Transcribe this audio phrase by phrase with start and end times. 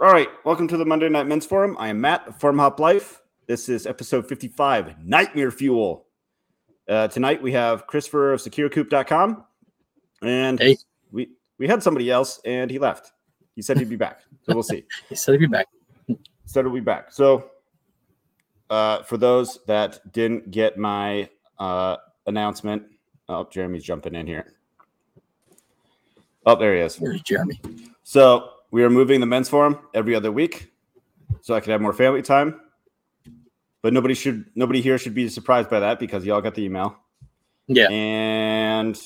[0.00, 1.76] All right, welcome to the Monday Night Men's Forum.
[1.78, 3.20] I am Matt of Farm Hop Life.
[3.46, 6.06] This is episode 55, Nightmare Fuel.
[6.88, 9.44] Uh, tonight we have Christopher of SecureCoop.com,
[10.22, 10.78] and Hey.
[11.12, 11.28] we
[11.58, 13.12] we had somebody else, and he left.
[13.54, 14.84] He said he'd be back, so we'll see.
[15.10, 15.66] He said he'd be back.
[16.46, 17.12] said he'll be back.
[17.12, 17.50] So,
[18.70, 21.28] uh, for those that didn't get my
[21.58, 21.96] uh,
[22.26, 22.84] announcement,
[23.28, 24.54] oh, Jeremy's jumping in here.
[26.46, 26.98] Oh, there he is.
[26.98, 27.60] Where's Jeremy?
[28.02, 30.72] So we are moving the men's forum every other week,
[31.42, 32.60] so I could have more family time.
[33.82, 36.96] But nobody should, nobody here should be surprised by that because y'all got the email
[37.66, 37.88] Yeah.
[37.90, 39.00] and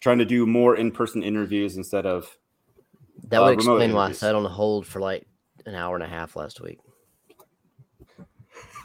[0.00, 2.36] trying to do more in-person interviews instead of.
[3.28, 5.26] That Uh, would remote explain why I sat on hold for like
[5.64, 6.78] an hour and a half last week.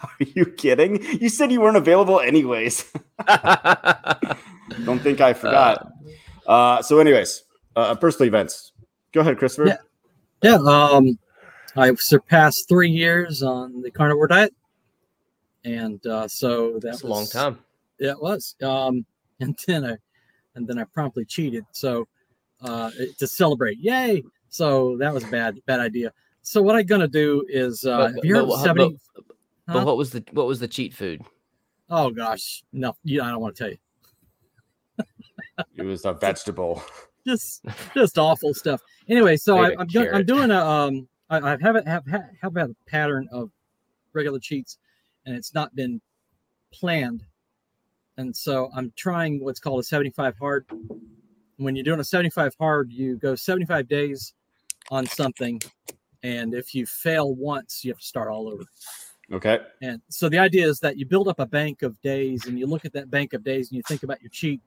[0.04, 1.04] Are you kidding?
[1.22, 2.92] You said you weren't available anyways.
[4.86, 5.88] Don't think I forgot.
[6.48, 7.44] Uh, so, anyways,
[7.76, 8.72] uh, personal events.
[9.12, 9.68] Go ahead, Christopher.
[9.68, 9.78] Yeah.
[10.42, 10.56] Yeah.
[10.56, 11.18] Um,
[11.76, 14.54] I surpassed three years on the carnivore diet,
[15.64, 17.60] and uh, so that That's was a long time.
[18.00, 18.56] Yeah, it was.
[18.62, 19.06] Um,
[19.40, 19.98] and then I,
[20.56, 21.66] and then I promptly cheated.
[21.72, 22.08] So,
[22.62, 24.24] uh, to celebrate, yay!
[24.50, 26.12] So that was a bad, bad idea.
[26.42, 28.98] So what I'm gonna do is, uh, But- have you heard but- of but- seventy?
[29.68, 29.86] But Huh?
[29.86, 31.22] what was the what was the cheat food?
[31.90, 33.78] Oh gosh, no, you, I don't want to tell you.
[35.78, 36.84] It was a vegetable.
[37.26, 38.82] Just just awful stuff.
[39.08, 42.56] Anyway, so I, I'm, go- I'm doing a um I, I haven't have ha- have
[42.56, 43.52] had a pattern of
[44.14, 44.78] regular cheats,
[45.26, 46.02] and it's not been
[46.74, 47.24] planned,
[48.18, 50.66] and so I'm trying what's called a 75 hard.
[51.58, 54.34] When you're doing a 75 hard, you go 75 days
[54.90, 55.62] on something,
[56.24, 58.64] and if you fail once, you have to start all over.
[59.32, 59.60] Okay.
[59.82, 62.68] And so the idea is that you build up a bank of days and you
[62.68, 64.60] look at that bank of days and you think about your cheat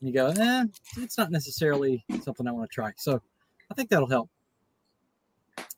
[0.00, 0.64] and you go, eh,
[0.98, 2.92] it's not necessarily something I want to try.
[2.96, 3.20] So
[3.70, 4.30] I think that'll help.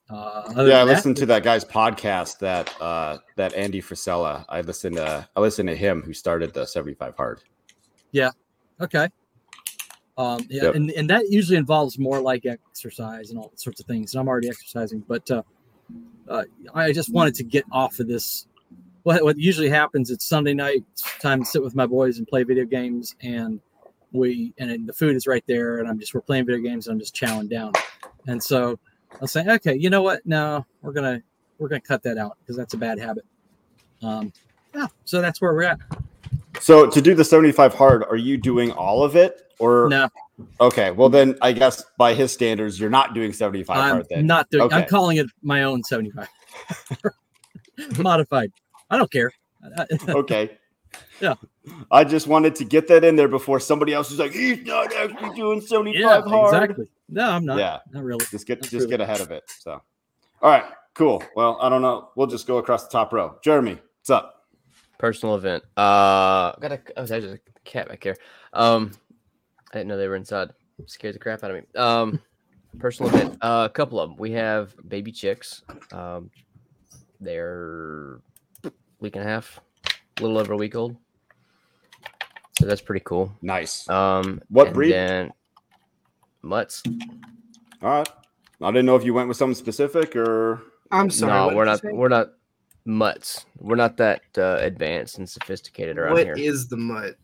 [0.09, 4.45] Uh, yeah, I than that, listened to that guy's podcast that uh that Andy Frisella.
[4.49, 7.43] I listened to I listened to him who started the 75 hard.
[8.11, 8.31] Yeah.
[8.81, 9.09] Okay.
[10.19, 10.75] Um, yeah, Yep.
[10.75, 14.13] and, and that usually involves more like exercise and all sorts of things.
[14.13, 15.43] And I'm already exercising, but uh,
[16.29, 16.45] uh,
[16.75, 18.47] I just wanted to get off of this.
[19.05, 22.27] What, what usually happens, it's Sunday night, it's time to sit with my boys and
[22.27, 23.17] play video games.
[23.23, 23.61] And
[24.13, 25.79] we, and the food is right there.
[25.79, 27.73] And I'm just, we're playing video games and I'm just chowing down.
[28.27, 28.79] And so
[29.13, 30.25] I was saying, okay, you know what?
[30.27, 31.23] No, we're to,
[31.59, 33.25] we're to cut that out because that's a bad habit.
[34.03, 34.33] Um,
[34.75, 34.87] yeah.
[35.05, 35.79] So that's where we're at.
[36.61, 40.09] So to do the 75 hard, are you doing all of it or No,
[40.61, 44.27] okay, well then I guess by his standards you're not doing 75 I'm hard then.
[44.27, 44.73] not doing.
[44.73, 46.29] I'm calling it my own 75
[47.99, 48.53] modified.
[48.91, 49.31] I don't care.
[50.09, 50.59] Okay.
[51.21, 51.35] Yeah.
[51.91, 54.95] I just wanted to get that in there before somebody else was like, he's not
[54.95, 56.55] actually doing 75 yeah, hard.
[56.65, 56.91] exactly.
[57.09, 57.59] No, I'm not.
[57.59, 57.79] Yeah.
[57.93, 58.25] Not really.
[58.31, 59.45] Just get That's just really- get ahead of it.
[59.59, 59.83] So
[60.43, 60.65] all right,
[60.95, 61.23] cool.
[61.37, 62.11] Well, I don't know.
[62.17, 63.37] We'll just go across the top row.
[63.45, 64.47] Jeremy, what's up?
[64.97, 65.65] Personal event.
[65.77, 68.17] Uh, got a oh, there's a cat back here.
[68.55, 68.93] Um,
[69.73, 70.51] I didn't know they were inside.
[70.87, 71.63] Scared the crap out of me.
[71.77, 72.21] Um,
[72.79, 73.37] personal event.
[73.43, 74.19] Uh, a couple of them.
[74.19, 75.63] We have baby chicks.
[75.93, 76.31] Um,
[77.21, 78.23] they're
[79.01, 79.61] week and a half,
[80.21, 80.97] a little over a week old.
[82.59, 83.33] So that's pretty cool.
[83.43, 83.89] Nice.
[83.89, 84.93] Um, What and breed?
[84.93, 85.33] Then
[86.43, 86.83] mutts.
[87.83, 88.09] All right.
[88.63, 91.51] I didn't know if you went with something specific or I'm sorry.
[91.51, 91.81] no, we're not.
[91.81, 91.89] say?
[91.93, 92.33] We're not
[92.85, 93.47] mutts.
[93.59, 96.35] We're not that uh, advanced and sophisticated around What here.
[96.37, 97.17] is the mutt?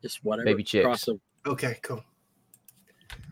[0.00, 0.46] Just whatever.
[0.46, 0.86] Baby chicks.
[0.86, 1.20] Crossover.
[1.46, 2.02] Okay, cool.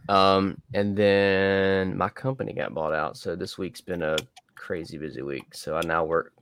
[0.08, 4.16] Um, and then my company got bought out, so this week's been a
[4.56, 5.54] crazy busy week.
[5.54, 6.32] So I now work.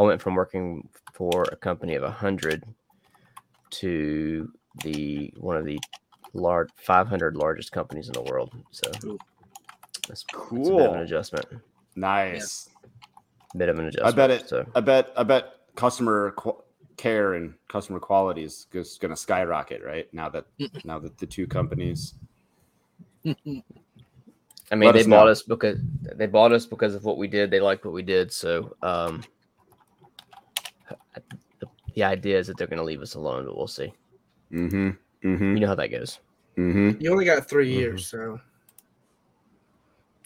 [0.00, 2.64] I went from working for a company of a hundred
[3.72, 4.50] to
[4.82, 5.78] the one of the
[6.32, 8.50] large 500 largest companies in the world.
[8.70, 9.18] So Ooh.
[10.08, 11.02] that's, that's a bit of an cool.
[11.02, 11.44] adjustment.
[11.96, 12.70] Nice.
[13.54, 14.14] Bit of an adjustment.
[14.14, 14.48] I bet it.
[14.48, 15.12] So I bet.
[15.18, 16.62] I bet customer qu-
[16.96, 20.46] care and customer quality is just going to skyrocket right now that
[20.82, 22.14] now that the two companies.
[23.26, 23.34] I
[24.70, 25.30] Let mean, they us bought know.
[25.30, 25.78] us because
[26.14, 27.50] they bought us because of what we did.
[27.50, 28.32] They liked what we did.
[28.32, 29.22] So um,
[31.60, 33.92] the, the idea is that they're going to leave us alone, but we'll see.
[34.52, 34.90] Mm-hmm.
[35.28, 35.54] Mm-hmm.
[35.54, 36.18] You know how that goes.
[36.56, 37.00] Mm-hmm.
[37.00, 37.78] You only got 3 Mhm.
[37.78, 38.40] years, so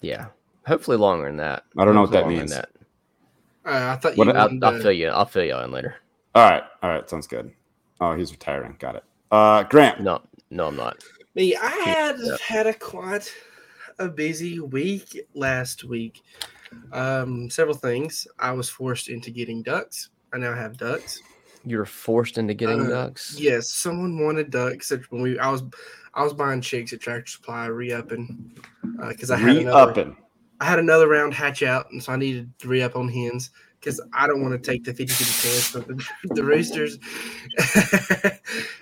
[0.01, 0.27] Yeah,
[0.67, 1.65] hopefully longer than that.
[1.79, 2.53] I don't know what that longer than means.
[2.53, 2.65] uh,
[3.65, 5.09] I thought you What- I'll, wanted I'll fill you.
[5.09, 5.97] I'll fill you in later.
[6.35, 6.63] All right.
[6.83, 7.09] All right.
[7.09, 7.53] Sounds good.
[8.01, 8.77] Oh, he's retiring.
[8.79, 9.05] Got it.
[9.31, 10.01] Uh, Grant.
[10.01, 10.21] No,
[10.51, 11.03] no, I'm not.
[11.35, 12.37] Me, I had Yeah.
[12.43, 13.33] had a quite
[13.99, 16.23] a busy week last week.
[16.93, 18.27] Um, several things.
[18.39, 20.11] I was forced into getting ducks.
[20.35, 21.23] I now have ducks.
[21.65, 23.37] You were forced into getting Uh, ducks.
[23.39, 24.93] Yes, someone wanted ducks.
[25.11, 25.63] When we, I was,
[26.13, 28.53] I was buying chicks at Tractor Supply, re-upping,
[29.09, 29.87] because I had another.
[29.87, 30.17] Re-upping.
[30.61, 33.51] I had another round hatch out, and so I needed to re up on hens
[33.79, 36.99] because I don't want to take the 50 50 chance with the, the roosters.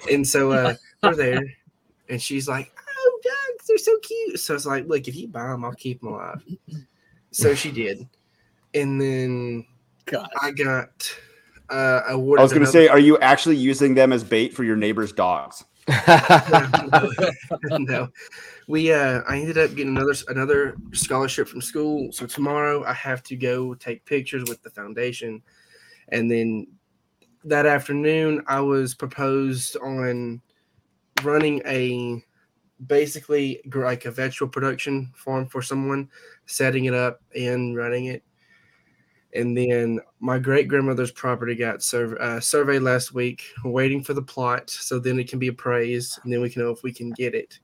[0.10, 1.42] and so uh, we're there,
[2.08, 5.48] and she's like, "Oh, ducks, they're so cute." So it's like, "Look, if you buy
[5.48, 6.44] them, I'll keep them alive."
[7.30, 8.08] So she did,
[8.74, 9.66] and then
[10.06, 10.28] God.
[10.40, 11.14] I got
[11.72, 12.40] uh, awarded.
[12.40, 15.12] I was going to say, are you actually using them as bait for your neighbor's
[15.12, 15.64] dogs?
[15.88, 17.10] no,
[17.78, 18.08] no.
[18.68, 22.12] We uh I ended up getting another another scholarship from school.
[22.12, 25.42] So tomorrow I have to go take pictures with the foundation.
[26.10, 26.66] And then
[27.44, 30.40] that afternoon I was proposed on
[31.24, 32.22] running a
[32.86, 36.08] basically like a virtual production farm for someone,
[36.46, 38.22] setting it up and running it.
[39.34, 43.44] And then my great grandmother's property got sur- uh, surveyed last week.
[43.64, 46.70] Waiting for the plot, so then it can be appraised, and then we can know
[46.70, 47.58] if we can get it.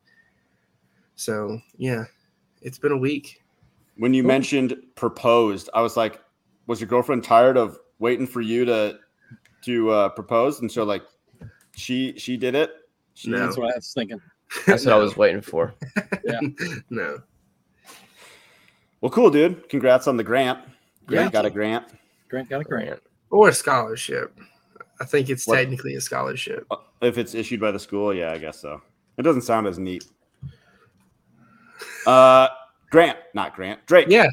[1.15, 2.05] So yeah,
[2.63, 3.43] it's been a week.
[3.97, 6.23] When you mentioned proposed, I was like,
[6.69, 8.99] was your girlfriend tired of waiting for you to
[9.63, 10.61] to uh, propose?
[10.61, 11.03] And so like,
[11.75, 12.71] she she did it.
[13.15, 13.39] She, No.
[13.39, 14.21] That's what I was thinking.
[14.67, 15.75] That's what I was waiting for.
[16.25, 16.41] Yeah.
[16.91, 17.19] no,
[19.01, 19.69] Well, cool, dude.
[19.69, 20.61] Congrats on the grant.
[21.09, 21.85] Grant got a grant.
[22.29, 22.87] Grant got a grant.
[22.87, 23.03] Grant.
[23.31, 24.39] or a scholarship.
[25.01, 26.67] I think it's What- technically a scholarship.
[26.71, 28.83] Uh, If it's issued by the school, yeah, I guess so.
[29.17, 30.05] It doesn't sound as neat.
[32.07, 32.49] Uh,
[32.91, 33.85] Grant, not Grant.
[33.87, 34.07] Drake.
[34.09, 34.27] Yeah,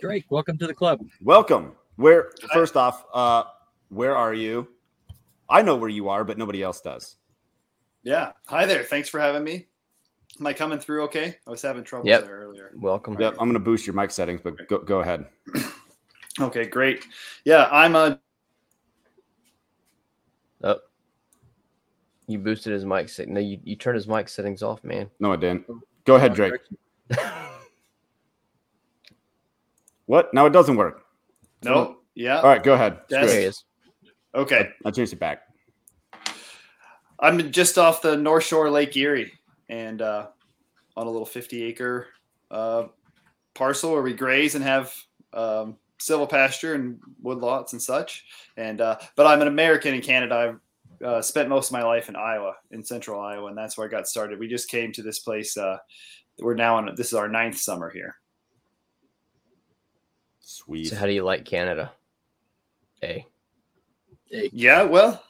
[0.00, 1.00] Drake, welcome to the club.
[1.22, 1.72] Welcome.
[1.96, 3.44] Where first off, uh,
[3.88, 4.68] where are you?
[5.48, 7.16] I know where you are, but nobody else does.
[8.02, 8.32] Yeah.
[8.46, 8.82] Hi there.
[8.82, 9.66] Thanks for having me.
[10.40, 11.36] Am I coming through okay?
[11.46, 12.24] I was having trouble Yep.
[12.24, 12.72] there earlier.
[12.76, 13.16] Welcome.
[13.18, 15.24] Yep, I'm gonna boost your mic settings, but go, go ahead.
[16.40, 17.04] Okay, great.
[17.44, 18.20] Yeah, I'm a
[20.62, 20.76] Oh.
[22.26, 23.34] You boosted his mic setting.
[23.34, 25.08] No, you, you turned his mic settings off, man.
[25.20, 25.66] No, I didn't.
[26.04, 26.54] Go ahead, Drake.
[30.08, 30.32] What?
[30.32, 31.04] No, it doesn't work.
[31.62, 31.98] no.
[32.14, 32.38] Yeah.
[32.38, 33.00] All right, go ahead.
[33.10, 33.26] Yes.
[33.26, 33.64] There he is.
[34.34, 34.70] Okay.
[34.84, 35.42] I changed it back.
[37.20, 39.32] I'm just off the North Shore Lake Erie
[39.68, 40.28] and uh,
[40.96, 42.06] on a little 50 acre
[42.50, 42.84] uh,
[43.54, 44.92] parcel where we graze and have
[45.34, 48.24] um, silvopasture and woodlots and such.
[48.56, 50.58] And uh, but I'm an American in Canada.
[51.00, 53.86] I've uh, spent most of my life in Iowa, in central Iowa, and that's where
[53.86, 54.38] I got started.
[54.38, 55.56] We just came to this place.
[55.56, 55.78] Uh,
[56.38, 56.94] we're now on.
[56.96, 58.16] This is our ninth summer here.
[60.40, 60.88] Sweet.
[60.88, 61.92] So how do you like Canada?
[63.02, 63.24] A.
[64.30, 65.22] Yeah, well,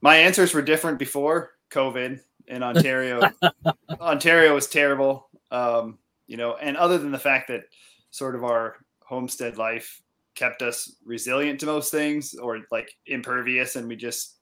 [0.00, 3.20] my answers were different before COVID in Ontario.
[4.00, 7.64] Ontario was terrible, um, you know, and other than the fact that
[8.10, 8.76] sort of our
[9.08, 10.02] homestead life
[10.34, 14.36] kept us resilient to most things or like impervious, and we just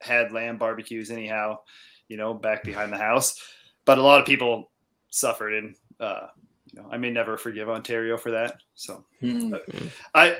[0.00, 1.58] had lamb barbecues anyhow,
[2.08, 3.40] you know, back behind the house.
[3.86, 4.70] But a lot of people
[5.08, 6.26] suffered, and uh,
[6.72, 8.60] you know, I may never forgive Ontario for that.
[8.74, 9.04] So.
[9.20, 9.54] Hmm.
[10.14, 10.38] I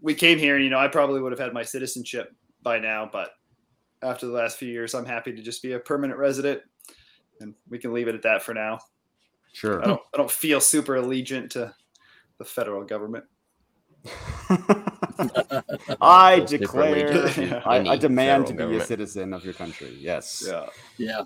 [0.00, 2.32] we came here, and you know, I probably would have had my citizenship
[2.62, 3.30] by now, but
[4.02, 6.62] after the last few years, I'm happy to just be a permanent resident,
[7.40, 8.78] and we can leave it at that for now.
[9.52, 9.82] Sure.
[9.82, 11.74] I don't I don't feel super allegiant to
[12.38, 13.24] the federal government.
[16.00, 19.54] I Feel declare, allegiant to I, I demand to federal be a citizen of your
[19.54, 19.96] country.
[20.00, 20.44] Yes.
[20.46, 20.66] Yeah.
[20.96, 21.22] Yeah.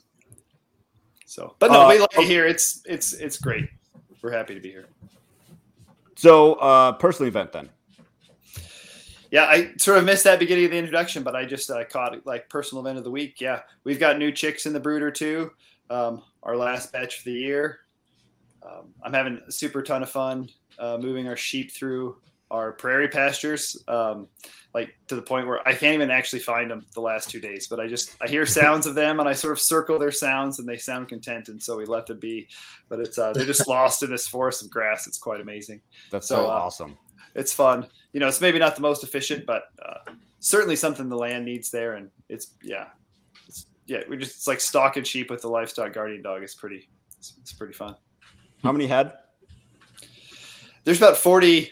[1.25, 2.47] So, but no, Uh, we like it here.
[2.47, 3.69] It's it's it's great.
[4.23, 4.87] We're happy to be here.
[6.17, 7.69] So, uh, personal event then.
[9.31, 12.15] Yeah, I sort of missed that beginning of the introduction, but I just uh, caught
[12.15, 13.41] it like personal event of the week.
[13.41, 15.53] Yeah, we've got new chicks in the brooder too.
[15.91, 17.81] Um, our last batch of the year.
[18.63, 20.49] Um, I'm having a super ton of fun
[20.79, 22.17] uh, moving our sheep through
[22.51, 24.27] our prairie pastures, um,
[24.75, 27.67] like to the point where I can't even actually find them the last two days.
[27.67, 30.59] But I just I hear sounds of them and I sort of circle their sounds
[30.59, 32.49] and they sound content, and so we let them be.
[32.89, 35.07] But it's uh, they're just lost in this forest of grass.
[35.07, 35.81] It's quite amazing
[36.11, 36.97] That's So, so, uh, awesome.
[37.35, 37.87] it's fun.
[38.13, 41.71] You know, it's maybe not the most efficient, but uh, certainly something the land needs
[41.71, 41.95] there.
[41.95, 42.87] And it's yeah,
[43.47, 46.43] it's, yeah, we're just it's like stalking sheep with the livestock guardian dog.
[46.43, 47.97] It's pretty, it's, it's pretty fun.
[48.63, 49.13] How many head?
[50.89, 51.71] There's about 40,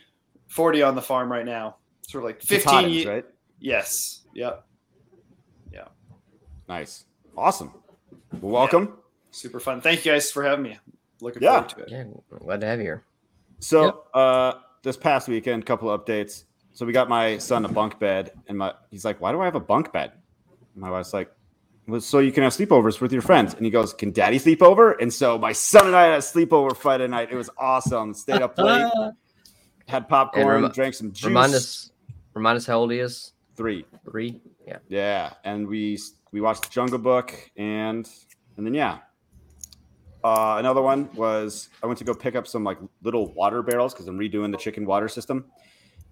[0.49, 1.77] 40 on the farm right now.
[2.07, 2.71] Sort of like fifteen.
[2.85, 3.25] Totems, ye- right?
[3.61, 4.27] Yes.
[4.35, 4.63] Yep.
[5.73, 5.85] Yeah.
[6.69, 7.07] Nice.
[7.35, 7.73] Awesome.
[8.43, 8.99] Well, welcome.
[9.31, 9.81] Super fun.
[9.81, 10.79] Thank you guys for having me.
[11.23, 11.53] Looking Yeah.
[11.63, 11.91] forward to it.
[11.91, 12.05] Yeah,
[12.41, 13.05] glad to have you here.
[13.61, 13.95] So, Yep.
[14.13, 16.45] uh, this past weekend, couple of updates.
[16.75, 19.47] So we got my son a bunk bed, and my he's like, "Why do I
[19.47, 20.13] have a bunk bed?"
[20.75, 21.36] And my wife's like, well,
[21.99, 24.93] "So you can have sleepovers with your friends." And he goes, "Can Daddy sleep over?"
[24.93, 27.31] And so my son and I had a sleepover Friday night.
[27.31, 28.15] It was awesome.
[28.15, 28.91] Stayed up late,
[29.87, 31.25] had popcorn, remi- drank some juice.
[31.27, 31.91] Remind us,
[32.35, 33.33] remind us how old he is.
[33.57, 33.85] three.
[34.05, 34.41] Three.
[34.67, 34.79] Yeah.
[34.89, 35.99] Yeah, and we
[36.33, 38.09] we watched the Jungle Book, and
[38.57, 38.99] and then yeah.
[40.25, 43.95] Uh, another one was I went to go pick up some like little water barrels
[43.95, 45.45] because I'm redoing the chicken water system,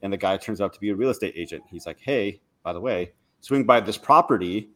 [0.03, 1.65] and the guy turns out to be a real estate agent.
[1.69, 4.71] He's like, "Hey, by the way, swing by this property.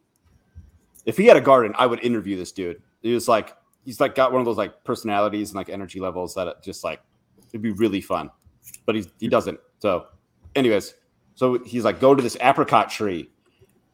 [1.05, 2.81] If he had a garden, I would interview this dude.
[3.01, 6.35] He was like, he's like got one of those like personalities and like energy levels
[6.35, 7.01] that just like
[7.49, 8.29] it'd be really fun,
[8.85, 9.59] but he he doesn't.
[9.79, 10.07] So,
[10.55, 10.93] anyways,
[11.35, 13.29] so he's like, go to this apricot tree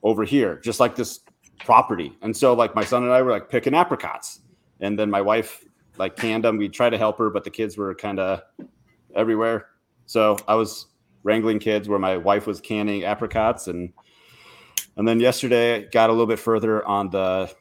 [0.03, 1.21] over here, just like this
[1.59, 2.17] property.
[2.21, 4.41] And so like my son and I were like picking apricots,
[4.79, 5.63] and then my wife
[5.97, 6.57] like canned them.
[6.57, 8.41] We tried to help her, but the kids were kind of
[9.15, 9.67] everywhere.
[10.05, 10.87] So I was
[11.23, 13.91] wrangling kids where my wife was canning apricots and
[14.97, 17.53] and then yesterday got a little bit further on the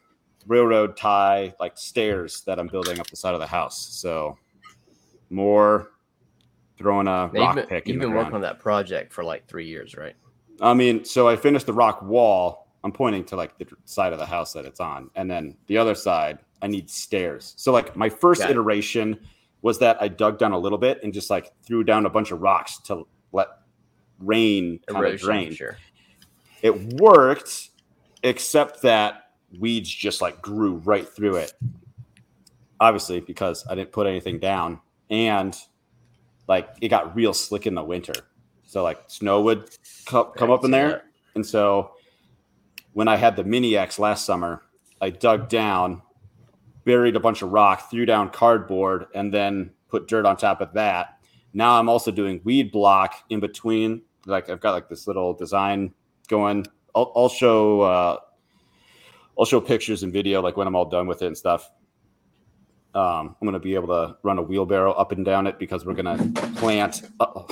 [0.47, 3.77] railroad tie like stairs that I'm building up the side of the house.
[3.95, 4.37] So
[5.29, 5.91] more
[6.77, 8.25] throwing a Now, rock you've been, pick you've been ground.
[8.25, 10.15] working on that project for like three years, right?
[10.61, 12.67] I mean, so I finished the rock wall.
[12.83, 15.77] I'm pointing to like the side of the house that it's on, and then the
[15.77, 17.53] other side, I need stairs.
[17.57, 18.53] So like my first Got it.
[18.53, 19.19] iteration
[19.63, 22.31] was that I dug down a little bit and just like threw down a bunch
[22.31, 23.47] of rocks to let
[24.19, 25.51] rain kind of drain.
[25.53, 25.77] sure.
[26.65, 27.69] It worked,
[28.23, 29.29] except that
[29.59, 31.53] weeds just like grew right through it.
[32.79, 34.81] Obviously, because I didn't put anything down,
[35.11, 35.55] and
[36.47, 38.15] like it got real slick in the winter.
[38.65, 39.69] So like snow would
[40.07, 41.03] co- come up in there,
[41.35, 41.91] and so
[42.93, 44.63] when I had the mini X last summer,
[44.99, 46.01] I dug down,
[46.83, 50.73] buried a bunch of rock, threw down cardboard, and then put dirt on top of
[50.73, 51.19] that.
[51.53, 54.01] Now I'm also doing weed block in between.
[54.25, 55.93] Like I've got like this little design
[56.25, 56.65] going.
[56.93, 58.17] I'll, I'll show uh,
[59.37, 61.69] I'll show pictures and video like when I'm all done with it and stuff.
[62.93, 65.93] Um, I'm gonna be able to run a wheelbarrow up and down it because we're
[65.95, 66.17] gonna
[66.55, 67.01] plant.
[67.19, 67.45] Uh-oh.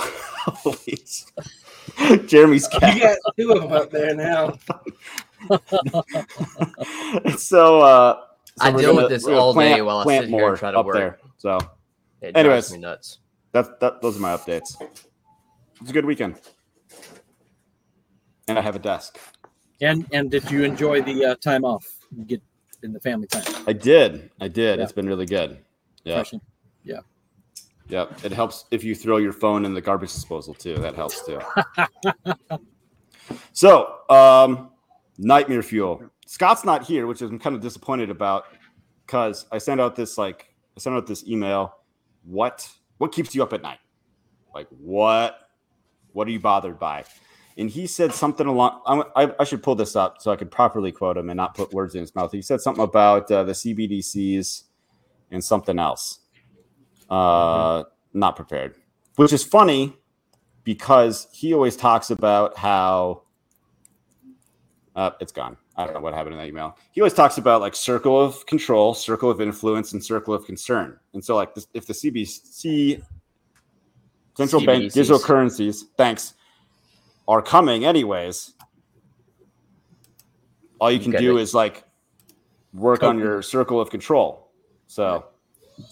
[2.27, 2.95] Jeremy's cat.
[2.95, 4.53] You got two of them up there now.
[7.37, 8.21] so, uh,
[8.57, 10.57] so I deal gonna- with this we're gonna all day while I sit here and
[10.57, 10.95] try to up work.
[10.95, 11.19] there.
[11.37, 11.57] So
[12.21, 12.69] It Anyways.
[12.69, 13.19] drives me nuts.
[13.51, 14.75] that that those are my updates.
[15.81, 16.39] It's a good weekend,
[18.53, 19.17] and I have a desk.
[19.81, 22.41] And and did you enjoy the uh, time off you get
[22.83, 23.43] in the family time?
[23.65, 24.77] I did, I did.
[24.77, 24.83] Yeah.
[24.83, 25.57] It's been really good.
[26.03, 26.41] Yeah, Refreshing.
[26.83, 26.99] yeah.
[28.23, 30.75] It helps if you throw your phone in the garbage disposal too.
[30.75, 31.39] That helps too.
[33.53, 34.71] so, um,
[35.17, 36.03] nightmare fuel.
[36.25, 38.45] Scott's not here, which I'm kind of disappointed about
[39.05, 41.75] because I sent out this like I sent out this email.
[42.23, 42.67] What
[42.99, 43.79] what keeps you up at night?
[44.53, 45.49] Like what
[46.13, 47.03] what are you bothered by?
[47.57, 48.81] And he said something along.
[49.15, 51.71] I, I, should pull this up so I could properly quote him and not put
[51.71, 52.31] words in his mouth.
[52.31, 54.63] He said something about uh, the CBDCs
[55.31, 56.19] and something else.
[57.09, 57.83] Uh,
[58.13, 58.75] Not prepared,
[59.17, 59.95] which is funny
[60.63, 63.23] because he always talks about how
[64.95, 65.57] uh, it's gone.
[65.75, 66.77] I don't know what happened in that email.
[66.91, 70.99] He always talks about like circle of control, circle of influence, and circle of concern.
[71.13, 73.03] And so, like, this, if the CBC,
[74.37, 76.35] central bank digital currencies, thanks,
[77.27, 78.53] are coming anyways,
[80.79, 81.41] all you You can do it.
[81.41, 81.83] is like
[82.73, 84.51] work on your circle of control.
[84.87, 85.25] So,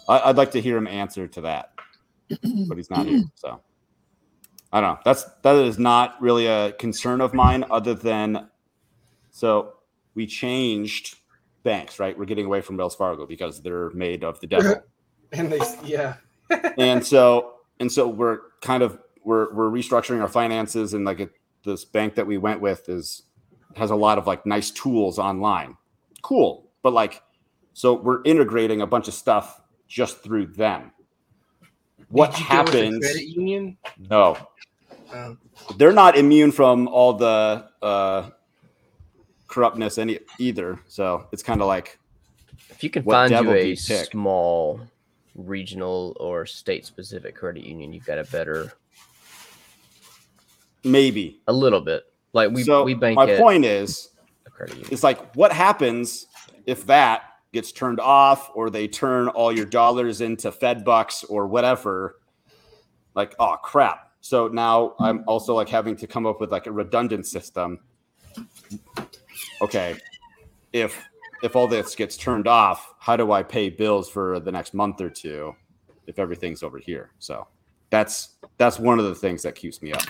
[0.07, 1.73] I, I'd like to hear him answer to that,
[2.29, 3.23] but he's not here.
[3.35, 3.61] So,
[4.71, 4.99] I don't know.
[5.05, 8.49] That's that is not really a concern of mine, other than
[9.31, 9.73] so
[10.13, 11.17] we changed
[11.63, 12.17] banks, right?
[12.17, 14.75] We're getting away from Wells Fargo because they're made of the devil.
[15.33, 16.15] And they, yeah.
[16.77, 21.31] and so and so we're kind of we're we're restructuring our finances and like it,
[21.63, 23.23] this bank that we went with is
[23.75, 25.77] has a lot of like nice tools online.
[26.21, 26.69] Cool.
[26.81, 27.21] But like
[27.73, 30.91] so we're integrating a bunch of stuff just through them.
[32.09, 33.05] What Did you go with the happens?
[33.05, 33.77] Credit union.
[34.09, 34.37] No,
[35.13, 35.39] Um,
[35.77, 38.29] they're not immune from all the uh,
[39.47, 40.79] corruptness any either.
[40.87, 41.99] So it's kind of like
[42.69, 44.81] If you can What find you a you small
[45.35, 48.73] regional or state specific credit union, you've got a better,
[50.83, 51.41] maybe.
[51.47, 52.03] a little bit.
[52.33, 54.09] Like we so we bank my at point is,
[54.45, 54.93] a credit union.
[54.93, 56.27] it's like what happens
[56.65, 61.47] if that gets turned off or they turn all your dollars into Fed bucks or
[61.47, 62.19] whatever?
[63.15, 64.11] Like, oh crap.
[64.21, 67.79] So now I'm also like having to come up with like a redundant system.
[69.61, 69.97] Okay.
[70.71, 71.03] If
[71.43, 75.01] if all this gets turned off, how do I pay bills for the next month
[75.01, 75.55] or two
[76.07, 77.11] if everything's over here?
[77.19, 77.47] So
[77.89, 80.03] that's that's one of the things that keeps me up.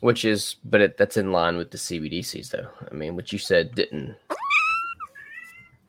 [0.00, 2.68] Which is, but it, that's in line with the CBDCs, though.
[2.90, 4.14] I mean, what you said didn't.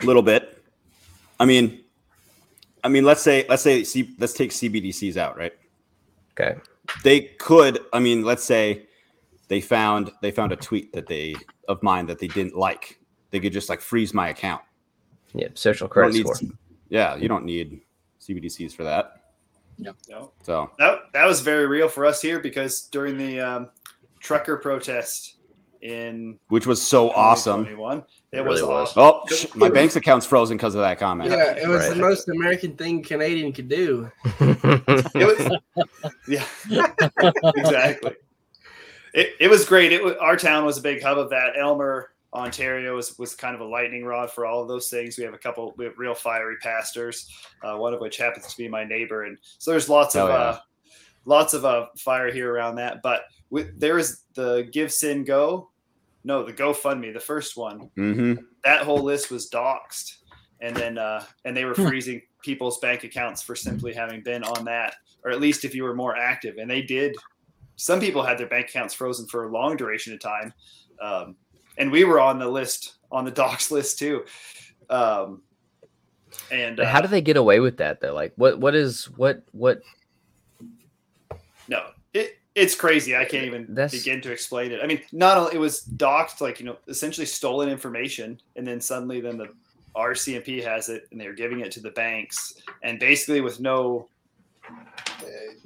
[0.01, 0.63] A little bit.
[1.39, 1.81] I mean,
[2.83, 5.53] I mean, let's say let's say C, let's take CBDCs out, right?
[6.39, 6.57] Okay.
[7.03, 7.79] They could.
[7.91, 8.85] I mean, let's say
[9.49, 11.35] they found they found a tweet that they
[11.67, 12.99] of mine that they didn't like.
[13.31, 14.61] They could just like freeze my account.
[15.33, 16.49] Yeah, social You don't credit need- score.
[16.89, 17.81] yeah, you don't need
[18.21, 19.13] CBDCs for that.
[19.79, 19.93] No.
[20.43, 23.69] So That that was very real for us here because during the um,
[24.27, 25.35] trucker protest
[25.81, 27.65] in which was so awesome.
[27.65, 28.03] It, It was,
[28.59, 28.97] really was.
[28.97, 29.01] awesome.
[29.01, 31.31] Oh, sh- my bank's account's frozen because of that comment.
[31.31, 31.89] Yeah, it was Right.
[31.93, 34.11] the most American thing Canadian could do.
[34.41, 35.59] It was,
[36.27, 36.45] yeah,
[37.55, 38.15] exactly.
[39.13, 39.93] It, it was great.
[39.93, 41.55] It was, our town was a big hub of that.
[41.55, 45.17] Aylmer, Ontario, was was kind of a lightning rod for all of those things.
[45.17, 47.29] We have a couple we have real fiery pastors,
[47.63, 50.35] uh, one of which happens to be my neighbor, and so there's lots of yeah.
[50.35, 50.59] uh,
[51.25, 53.01] lots of uh, fire here around that.
[53.01, 55.67] But with, there is the GiveSendGo,
[56.23, 57.89] no, the GoFundMe, the first one.
[57.95, 60.11] hmm That whole list was doxxed,
[60.61, 61.87] and then uh, and they were Hmm.
[61.87, 65.83] freezing people's bank accounts for simply having been on that, or at least if you
[65.83, 66.55] were more active.
[66.57, 67.15] And they did.
[67.77, 70.53] Some people had their bank accounts frozen for a long duration of time,
[71.01, 71.35] um,
[71.77, 74.25] and we were on the list on the docs list too.
[74.89, 75.43] Um,
[76.51, 78.13] and uh, How do they get away with that though?
[78.13, 79.79] Like, what what is what what?
[81.69, 81.93] No, it
[82.57, 83.15] it's crazy.
[83.15, 84.79] I can't even That's- begin to explain it.
[84.81, 88.81] I mean, not only it was docked, like you know, essentially stolen information, and then
[88.81, 89.53] suddenly then the
[89.95, 94.09] RCMP has it, and they're giving it to the banks, and basically with no,
[94.67, 94.73] uh,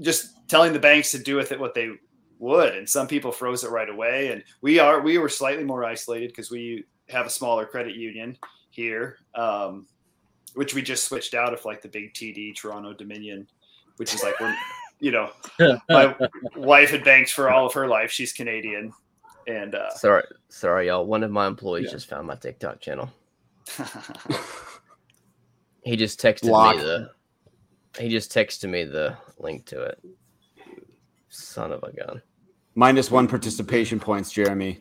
[0.01, 1.91] just telling the banks to do with it what they
[2.39, 5.85] would, and some people froze it right away, and we are we were slightly more
[5.85, 8.37] isolated because we have a smaller credit union
[8.69, 9.85] here, um,
[10.55, 13.47] which we just switched out of like the big TD Toronto Dominion,
[13.95, 14.53] which is like we're
[15.01, 15.29] you know
[15.89, 16.15] my
[16.55, 18.09] wife had banked for all of her life.
[18.11, 18.93] She's Canadian,
[19.47, 21.05] and uh, Sorry, sorry, y'all.
[21.05, 21.91] One of my employees Yeah.
[21.91, 23.09] just found my TikTok channel.
[25.83, 26.75] He just texted Block.
[26.75, 27.09] me the.
[27.99, 29.99] He just texted me the link to it.
[31.29, 32.21] Son of a gun.
[32.75, 34.79] Minus one participation points, Jeremy.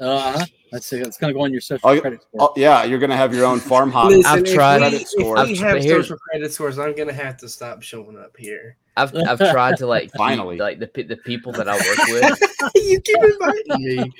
[0.00, 0.98] Uh, let's see.
[0.98, 2.40] It's going to go on your social Oh, credit score.
[2.50, 4.08] Oh, yeah, you're gonna have your own farm hop.
[4.10, 5.38] Listen, I've if tried- we, Credit score.
[5.38, 8.76] If we I've- have social credit scores, I'm gonna have to stop showing up here.
[8.96, 10.58] I've I've tried to like keep, Finally.
[10.58, 12.74] like the the people that I work with.
[12.76, 14.12] you keep inviting me.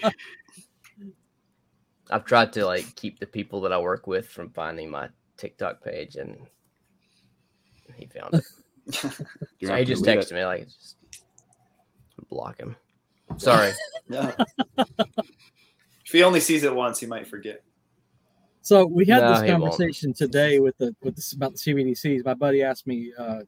[2.10, 5.82] I've tried to like keep the people that I work with from finding my TikTok
[5.82, 6.36] page, and
[7.96, 8.44] he found it.
[9.60, 10.96] You're So he just delete texted me like, just
[12.28, 12.76] block him.
[13.38, 13.72] Sorry.
[14.08, 14.32] yeah.
[16.04, 17.62] If he only sees it once, he might forget.
[18.62, 19.62] So we had No, this he won't.
[19.62, 22.24] conversation today with the with this about the CBDCs.
[22.24, 23.40] My buddy asked me, uh,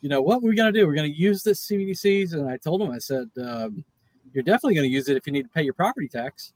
[0.00, 0.84] you know, what we're going to do?
[0.86, 3.84] We're going to use this CBDCs, and I told him, I said, um,
[4.32, 6.52] you're definitely going to use it if you need to pay your property tax.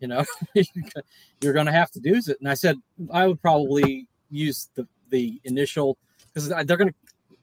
[0.00, 0.24] You know,
[1.40, 2.38] you're going to have to use it.
[2.40, 2.76] And I said
[3.10, 5.96] I would probably use the the initial
[6.32, 6.94] because they're going to.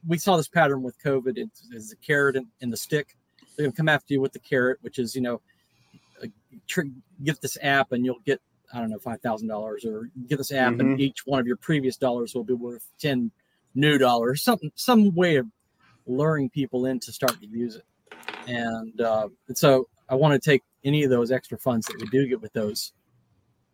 [0.08, 1.38] We saw this pattern with COVID.
[1.38, 3.16] It's, it's the carrot and, and the stick.
[3.56, 5.42] They're going to come after you with the carrot, which is you know,
[6.68, 6.82] tr-
[7.24, 8.40] get this app and you'll get
[8.74, 11.58] I don't know, five thousand dollars, or get this app, and each one of your
[11.58, 13.30] previous dollars will be worth ten
[13.76, 14.44] new dollars.
[14.44, 15.46] Something, some way of
[16.08, 17.84] luring people in to start to use it.
[18.48, 22.08] And, uh, and so I want to take any of those extra funds that we
[22.08, 22.94] do get with those,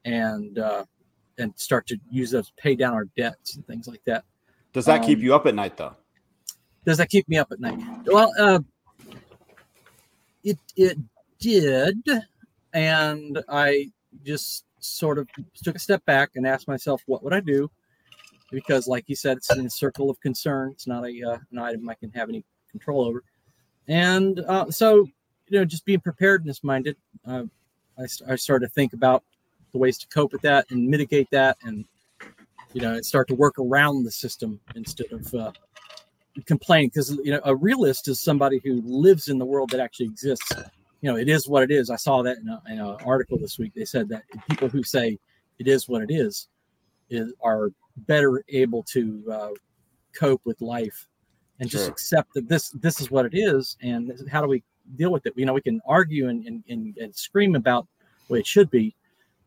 [0.04, 0.84] and uh,
[1.38, 4.24] and start to use those to pay down our debts and things like that.
[4.74, 5.96] Does that keep Um, you up at night though?
[6.86, 7.80] Does that keep me up at night?
[8.06, 8.60] Well, uh,
[10.44, 10.98] it it
[11.40, 12.02] did,
[12.78, 13.90] and I
[14.24, 15.28] just sort of
[15.64, 17.72] took a step back and asked myself, what would I do?
[18.52, 20.70] Because, like you said, it's in a circle of concern.
[20.74, 23.24] It's not a uh, an item I can have any control over,
[23.88, 25.08] and uh, so
[25.48, 27.44] you know, just being preparedness minded, uh,
[27.98, 29.24] I, I started to think about
[29.72, 31.84] the ways to cope with that and mitigate that, and
[32.74, 35.52] you know, start to work around the system instead of uh,
[36.46, 40.06] complain because you know a realist is somebody who lives in the world that actually
[40.06, 40.54] exists
[41.02, 43.60] you know it is what it is i saw that in, a, an article this
[43.60, 45.18] week they said that people who say
[45.60, 46.50] it is what it is,
[47.10, 49.50] is are better able to uh,
[50.14, 51.08] cope with life
[51.60, 51.92] and just Sure.
[51.92, 54.64] accept that this this is what it is and how do we
[54.96, 57.88] deal with it you know we can argue and, and, and, and scream about
[58.28, 58.96] the way it should be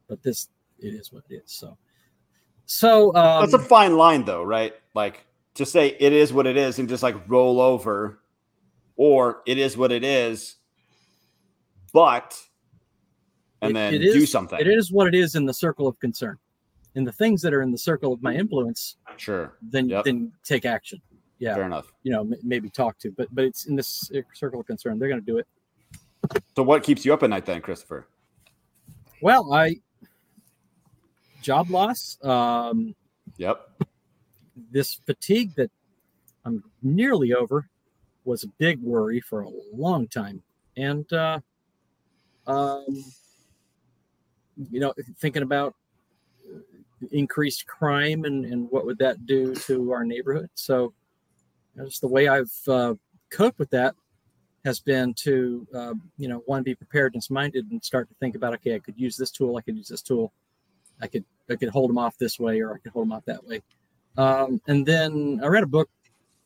[0.09, 0.49] but this
[0.81, 1.77] it is what it is so
[2.73, 4.73] so um, That's a fine line though, right?
[4.95, 8.21] Like to say it is what it is and just like roll over,
[8.95, 10.55] or it is what it is,
[11.93, 12.37] but
[13.63, 14.59] and It- then it do something.
[14.61, 16.39] It is what it is in the circle of concern.
[16.95, 20.05] In the things that are in the circle of my influence, Sure, then Yep.
[20.05, 21.01] then take action.
[21.39, 21.93] Yeah, fair enough.
[22.03, 24.99] you know, m- maybe talk to, but but it's in this circle of concern.
[24.99, 25.47] They're going to do it.
[26.57, 28.09] So what keeps you up at night then, Christopher?
[29.23, 29.77] Well, I
[31.43, 32.95] job loss, um,
[33.37, 33.83] Yep.
[34.71, 35.71] this fatigue that
[36.45, 37.69] I'm nearly over
[38.25, 40.43] was a big worry for a long time,
[40.77, 41.41] and uh,
[42.51, 43.05] um,
[44.71, 45.75] you know, thinking about
[47.13, 50.51] increased crime and, and what would that do to our neighborhood.
[50.55, 50.93] So
[51.77, 52.95] just the way I've uh,
[53.31, 53.95] coped with that
[54.65, 58.53] has been to, uh, you know, one, be preparedness minded and start to think about,
[58.55, 60.33] okay, I could use this tool, I could use this tool,
[61.01, 63.25] I could, I could hold them off this way or I could hold them off
[63.25, 63.63] that way.
[64.19, 65.89] Um, and then I read a book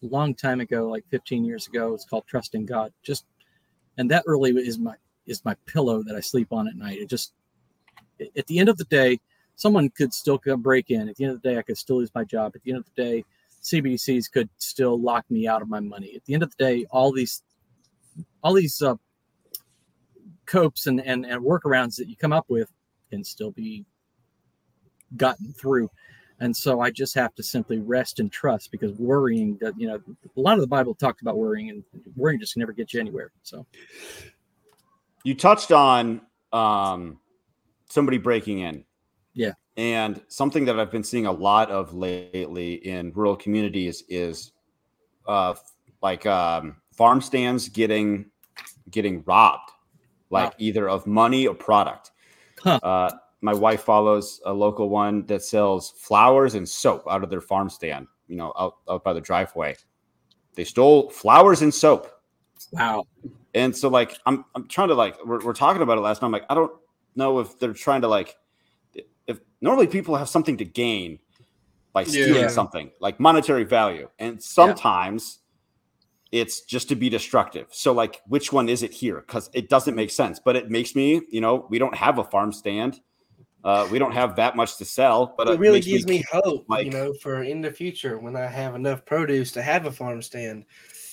[0.02, 1.94] a long time ago, like 15 years ago.
[1.94, 2.92] It's called Trusting God.
[3.02, 3.24] Just,
[3.98, 4.94] and that really is my,
[5.26, 6.98] is my pillow that I sleep on at night.
[6.98, 7.32] It just,
[8.36, 9.20] at the end of the day,
[9.56, 11.08] someone could still come break in.
[11.08, 12.52] At the end of the day, I could still lose my job.
[12.54, 13.24] At the end of the day,
[13.62, 16.14] CBDCs could still lock me out of my money.
[16.14, 17.42] At the end of the day, all these
[18.42, 18.94] all these uh,
[20.46, 22.70] copes and, and and workarounds that you come up with
[23.10, 23.84] can still be
[25.16, 25.90] gotten through.
[26.40, 30.00] And so I just have to simply rest and trust because worrying you know
[30.36, 31.84] a lot of the Bible talks about worrying and
[32.16, 33.30] worrying just never gets you anywhere.
[33.42, 33.64] So
[35.24, 36.20] you touched on
[36.52, 37.18] um,
[37.88, 38.84] somebody breaking in
[39.34, 39.52] yeah.
[39.76, 44.52] And something that I've been seeing a lot of lately in rural communities is
[45.26, 45.54] uh
[46.02, 48.26] like um farm stands getting
[48.90, 49.70] getting robbed,
[50.30, 50.56] like wow.
[50.58, 52.12] either of money or product.
[52.60, 52.78] Huh.
[52.82, 53.10] Uh
[53.40, 57.68] my wife follows a local one that sells flowers and soap out of their farm
[57.68, 59.76] stand, you know, out, out by the driveway.
[60.54, 62.10] They stole flowers and soap.
[62.72, 63.06] Wow.
[63.54, 66.26] And so like I'm I'm trying to like we're, we're talking about it last night.
[66.26, 66.72] I'm like, I don't
[67.16, 68.36] know if they're trying to like
[69.26, 71.18] if normally people have something to gain
[71.92, 72.48] by stealing yeah.
[72.48, 75.38] something like monetary value and sometimes
[76.30, 76.42] yeah.
[76.42, 79.94] it's just to be destructive so like which one is it here because it doesn't
[79.94, 83.00] make sense but it makes me you know we don't have a farm stand
[83.62, 86.24] uh, we don't have that much to sell but it, it really gives me, me
[86.30, 89.86] hope like, you know for in the future when i have enough produce to have
[89.86, 90.64] a farm stand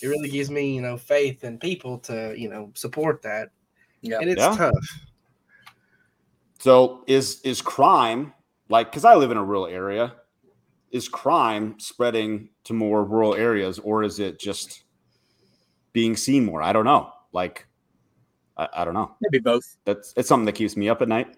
[0.02, 3.50] it really gives me you know faith and people to you know support that
[4.02, 4.56] yeah and it's yeah.
[4.56, 4.74] tough
[6.60, 8.34] so is is crime
[8.72, 10.14] like because I live in a rural area?
[10.92, 14.84] Is crime spreading to more rural areas, or is it just
[15.94, 16.62] being seen more?
[16.62, 17.12] I don't know.
[17.34, 17.68] Like,
[18.58, 19.16] I, I don't know.
[19.22, 19.78] Maybe both.
[19.86, 21.36] That's it's something that keeps me up at night.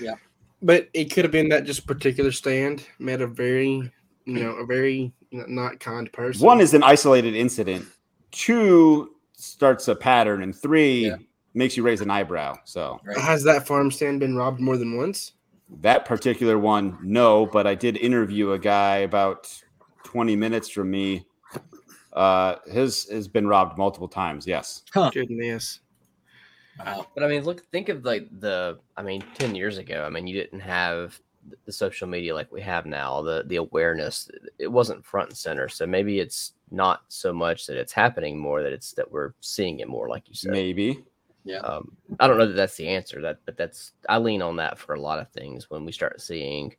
[0.00, 0.14] Yeah,
[0.62, 3.90] but it could have been that just particular stand met a very,
[4.24, 6.46] you know, a very not kind person.
[6.46, 7.86] One is an isolated incident.
[8.30, 11.16] Two starts a pattern, and three yeah
[11.58, 12.56] makes you raise an eyebrow.
[12.64, 13.18] So right.
[13.18, 15.32] has that farm stand been robbed more than once?
[15.80, 19.52] That particular one, no, but I did interview a guy about
[20.04, 21.26] 20 minutes from me.
[22.14, 24.46] Uh, his has been robbed multiple times.
[24.46, 24.82] Yes.
[24.92, 25.10] Huh.
[25.12, 25.80] Goodness.
[26.78, 27.06] Wow.
[27.14, 30.26] But I mean, look, think of like the, I mean, 10 years ago, I mean,
[30.26, 31.20] you didn't have
[31.64, 35.68] the social media like we have now, the, the awareness, it wasn't front and center.
[35.68, 39.80] So maybe it's not so much that it's happening more that it's that we're seeing
[39.80, 40.52] it more, like you said.
[40.52, 41.04] Maybe.
[41.44, 41.60] Yeah.
[41.60, 43.20] Um, I don't know that that's the answer.
[43.22, 45.70] That, but that's I lean on that for a lot of things.
[45.70, 46.74] When we start seeing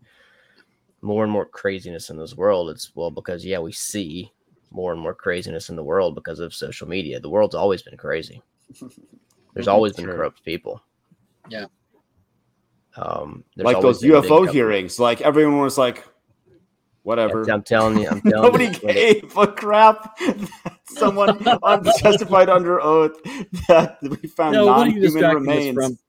[1.02, 4.32] more and more craziness in this world, it's well because yeah, we see
[4.72, 7.20] more and more craziness in the world because of social media.
[7.20, 8.42] The world's always been crazy.
[9.54, 10.82] There's always been corrupt people.
[11.50, 11.66] Yeah.
[12.96, 16.04] Um, like those UFO hearings, like everyone was like,
[17.04, 17.50] whatever.
[17.50, 18.94] I'm telling you, I'm telling Nobody you.
[18.94, 20.18] gave a crap.
[20.86, 21.40] Someone
[21.98, 23.22] testified under oath
[23.68, 26.00] that we found no, non-human remains.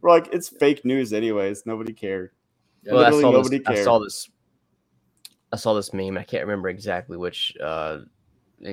[0.00, 1.64] We're like, it's fake news, anyways.
[1.66, 2.30] Nobody cared.
[2.84, 3.78] well, Literally, I saw nobody this, cared.
[3.78, 4.30] I saw this.
[5.52, 6.18] I saw this meme.
[6.18, 7.56] I can't remember exactly which.
[7.60, 8.00] Uh,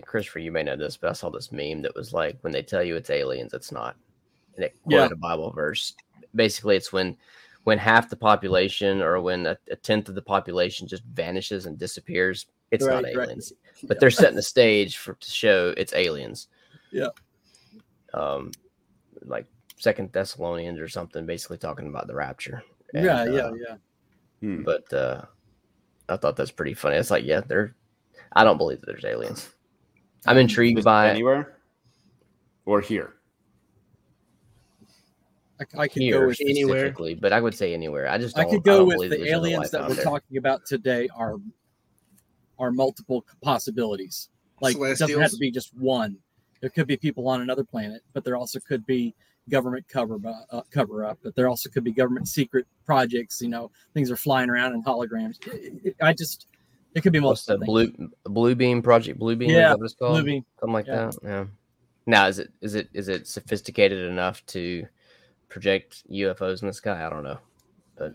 [0.06, 2.62] Christopher, you may know this, but I saw this meme that was like, when they
[2.62, 3.95] tell you it's aliens, it's not,
[4.56, 5.13] and it quoted yeah.
[5.13, 5.95] a Bible verse.
[6.35, 7.17] Basically, it's when
[7.63, 11.77] when half the population or when a, a, tenth of the population just vanishes and
[11.77, 13.51] disappears, it's right, not aliens.
[13.51, 13.65] Right.
[13.87, 16.47] But they're setting the stage for to show it's aliens.
[16.91, 17.09] Yeah.
[18.13, 18.51] Um,
[19.23, 19.45] like
[19.77, 22.63] Second Thessalonians or something, basically talking about the rapture.
[22.93, 23.75] And, yeah, yeah, uh, yeah.
[24.41, 24.63] Hmm.
[24.63, 25.21] But uh,
[26.09, 26.97] I thought that's pretty funny.
[26.97, 27.75] It's like, yeah, they're.
[28.33, 29.49] I don't believe that there's aliens.
[30.25, 31.57] I'm intrigued by anywhere
[32.65, 33.15] or here.
[35.59, 38.07] I, I could Here, go with anywhere, but I would say anywhere.
[38.07, 40.03] I just I could go I with the aliens that we're there.
[40.03, 41.35] talking about today are
[42.57, 44.29] are multiple possibilities.
[44.61, 46.17] Like it doesn't have to be just one.
[46.61, 49.15] There could be people on another planet, but there also could be
[49.49, 50.17] government cover
[50.51, 51.19] uh, cover up.
[51.23, 53.41] But there also could be government secret projects.
[53.41, 55.45] You know, things are flying around in holograms.
[55.47, 56.47] It, it, I just
[56.95, 57.91] it could be most the blue
[58.23, 60.95] blue beam project blue beam yeah blue beam something like yeah.
[61.05, 61.45] that yeah
[62.05, 64.85] now is it is it is it sophisticated enough to
[65.49, 67.05] project UFOs in the sky.
[67.05, 67.39] I don't know,
[67.97, 68.13] but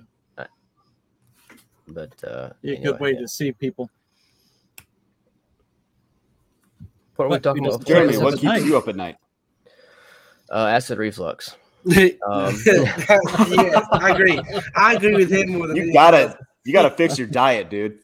[1.88, 3.20] but uh, yeah, anyway, good way yeah.
[3.20, 3.90] to see people.
[7.16, 7.86] What are we talking about?
[7.86, 9.16] Jeremy, what keeps you up at night?
[10.50, 11.56] Uh, acid reflux.
[11.86, 14.40] Um, yes, I agree.
[14.74, 16.34] I agree with him more than You gotta else.
[16.64, 17.98] you gotta fix your diet, dude.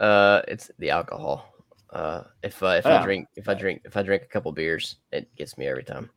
[0.00, 1.54] Uh, it's the alcohol.
[1.90, 3.00] Uh, if uh, if Yeah.
[3.00, 5.84] I drink if I drink if I drink a couple beers, it gets me every
[5.84, 6.10] time.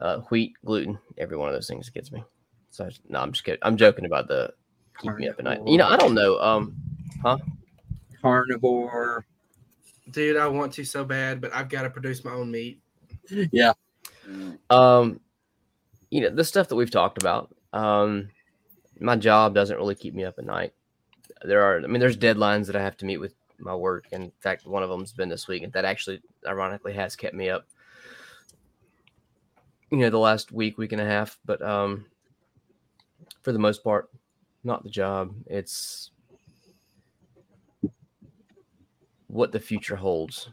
[0.00, 2.24] Uh, wheat, gluten, every one of those things gets me.
[2.70, 3.60] So I- no, I'm just kidding.
[3.62, 4.52] I'm joking about the
[4.98, 5.60] keep me up at night.
[5.66, 6.38] You know, I don't know.
[6.40, 6.74] Um,
[7.22, 7.38] huh?
[8.20, 9.24] Carnivore.
[10.10, 12.80] Dude, I want to so bad, but I've got to produce my own meat.
[13.52, 13.72] Yeah.
[14.70, 15.20] um,
[16.10, 17.54] you know the stuff that we've talked about.
[17.72, 18.28] Um,
[18.98, 20.74] my job doesn't really keep me up at night.
[21.42, 24.06] There are, I mean, there's deadlines that I have to meet with my work.
[24.12, 27.48] In fact, one of them's been this week, and that actually, ironically, has kept me
[27.48, 27.64] up.
[29.90, 31.38] You know, the last week, week and a half.
[31.44, 32.06] But um,
[33.42, 34.10] for the most part,
[34.64, 35.34] not the job.
[35.46, 36.10] It's
[39.26, 40.50] what the future holds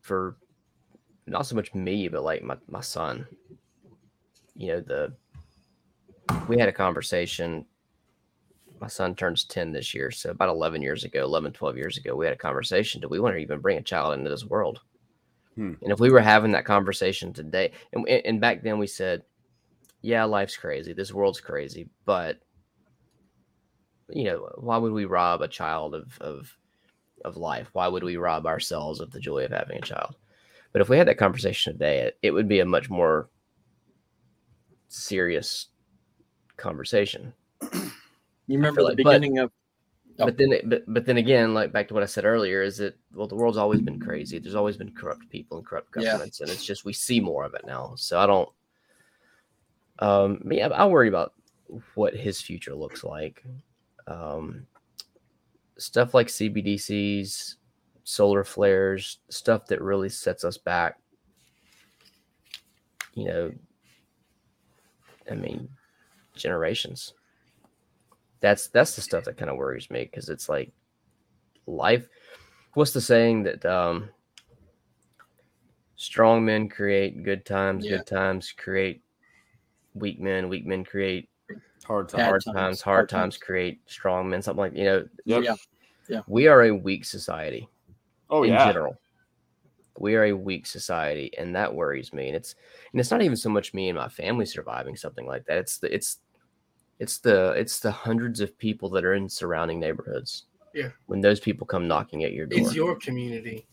[0.00, 0.36] for
[1.26, 3.26] not so much me, but like my, my son.
[4.56, 5.12] You know, the
[6.48, 7.64] we had a conversation.
[8.80, 10.10] My son turns 10 this year.
[10.10, 13.00] So about 11 years ago, 11, 12 years ago, we had a conversation.
[13.00, 14.80] Do we want to even bring a child into this world?
[15.54, 15.74] Hmm.
[15.82, 19.22] And if we were having that conversation today, and, and back then we said,
[20.02, 20.92] yeah, life's crazy.
[20.92, 21.88] This world's crazy.
[22.04, 22.40] But,
[24.08, 26.56] you know, why would we rob a child of, of,
[27.24, 27.68] of life?
[27.72, 30.16] Why would we rob ourselves of the joy of having a child?
[30.72, 33.28] But if we had that conversation today, it, it would be a much more
[34.88, 35.66] serious
[36.56, 37.32] conversation.
[37.62, 39.50] You remember the like- but- beginning of
[40.20, 40.26] Oh.
[40.26, 42.96] But then, but, but then again, like back to what I said earlier, is that
[43.14, 44.38] well, the world's always been crazy.
[44.38, 46.04] There's always been corrupt people and corrupt Yeah.
[46.12, 47.94] governments, and it's just we see more of it now.
[47.96, 48.48] So I don't.
[49.98, 51.34] Um, yeah, I worry about
[51.94, 53.44] what his future looks like.
[54.06, 54.66] Um,
[55.78, 57.56] stuff like CBDCs,
[58.04, 60.98] solar flares, stuff that really sets us back.
[63.14, 63.52] You know,
[65.30, 65.68] I mean,
[66.34, 67.14] generations
[68.40, 70.72] that's that's the stuff that kind of worries me because it's like
[71.66, 72.08] life
[72.74, 74.08] what's the saying that um
[75.96, 77.98] strong men create good times Yeah.
[77.98, 79.02] good times create
[79.94, 81.28] weak men weak men create
[81.84, 82.18] Hard time.
[82.18, 83.42] Bad hard times, times, hard hard times times.
[83.44, 85.58] create strong men something like you know Yep.
[86.08, 86.20] Yeah.
[86.26, 87.68] we are a weak society
[88.30, 88.66] Oh in yeah.
[88.66, 88.96] general.
[89.98, 92.28] We are a weak society, and that worries me.
[92.28, 92.54] And it's
[92.92, 95.58] and it's not even so much me and my family surviving something like that.
[95.58, 96.20] It's the it's
[97.00, 100.44] it's the it's the hundreds of people that are in surrounding neighborhoods.
[100.74, 100.90] Yeah.
[101.06, 102.60] When those people come knocking at your door.
[102.60, 103.66] It's your community.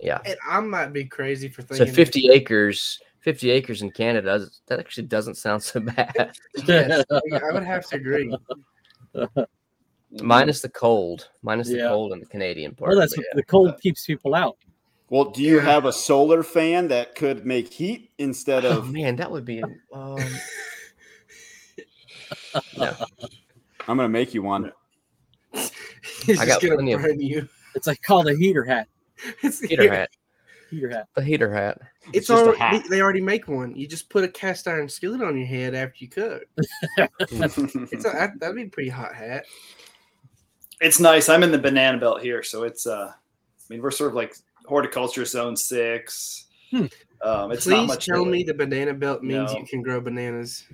[0.00, 0.20] yeah.
[0.24, 2.04] And I might be crazy for thinking So thinking.
[2.22, 6.32] 50 acres, 50 acres in Canada that actually doesn't sound so bad.
[6.64, 8.34] Yes, I would have to agree.
[10.22, 12.90] minus the cold, minus the cold in the Canadian part.
[12.92, 14.56] well, that's but the cold keeps people out.
[15.10, 18.70] Well, do you have a solar fan that could make heat instead yeah.
[18.70, 18.92] Oh of?
[18.92, 19.60] man, that would be
[19.92, 20.18] um,
[22.78, 22.94] no.
[23.88, 24.72] I'm gonna make you one.
[25.52, 27.48] He's I just got gonna plenty of- burn you.
[27.74, 28.88] It's like called a heater hat.
[29.42, 30.10] It's, heater hat.
[30.70, 31.08] Heater hat.
[31.14, 31.78] The heater hat.
[32.14, 32.84] It's, just a already, hat.
[32.88, 33.74] they already make one.
[33.76, 36.42] You just put a cast iron skillet on your head after you cook.
[37.20, 39.44] It's a, that, that'd be a pretty hot hat.
[40.80, 41.28] it's nice.
[41.28, 44.34] I'm in the banana belt here, so it's uh I mean we're sort of like
[44.64, 46.46] horticulture zone six.
[46.70, 46.86] Hmm.
[47.22, 48.30] Um it's not much tell really.
[48.38, 49.58] me the banana belt means No.
[49.58, 50.64] you can grow bananas.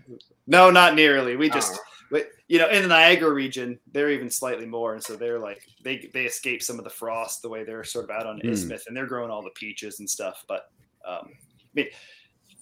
[0.46, 1.36] No, not nearly.
[1.36, 1.78] We just Oh.
[2.10, 5.60] but you know, in the Niagara region, they're even slightly more, and so they're like
[5.82, 8.50] they they escape some of the frost the way they're sort of out on Hmm.
[8.50, 10.44] Isthmus, and they're growing all the peaches and stuff.
[10.46, 10.70] But
[11.04, 11.86] um, I mean,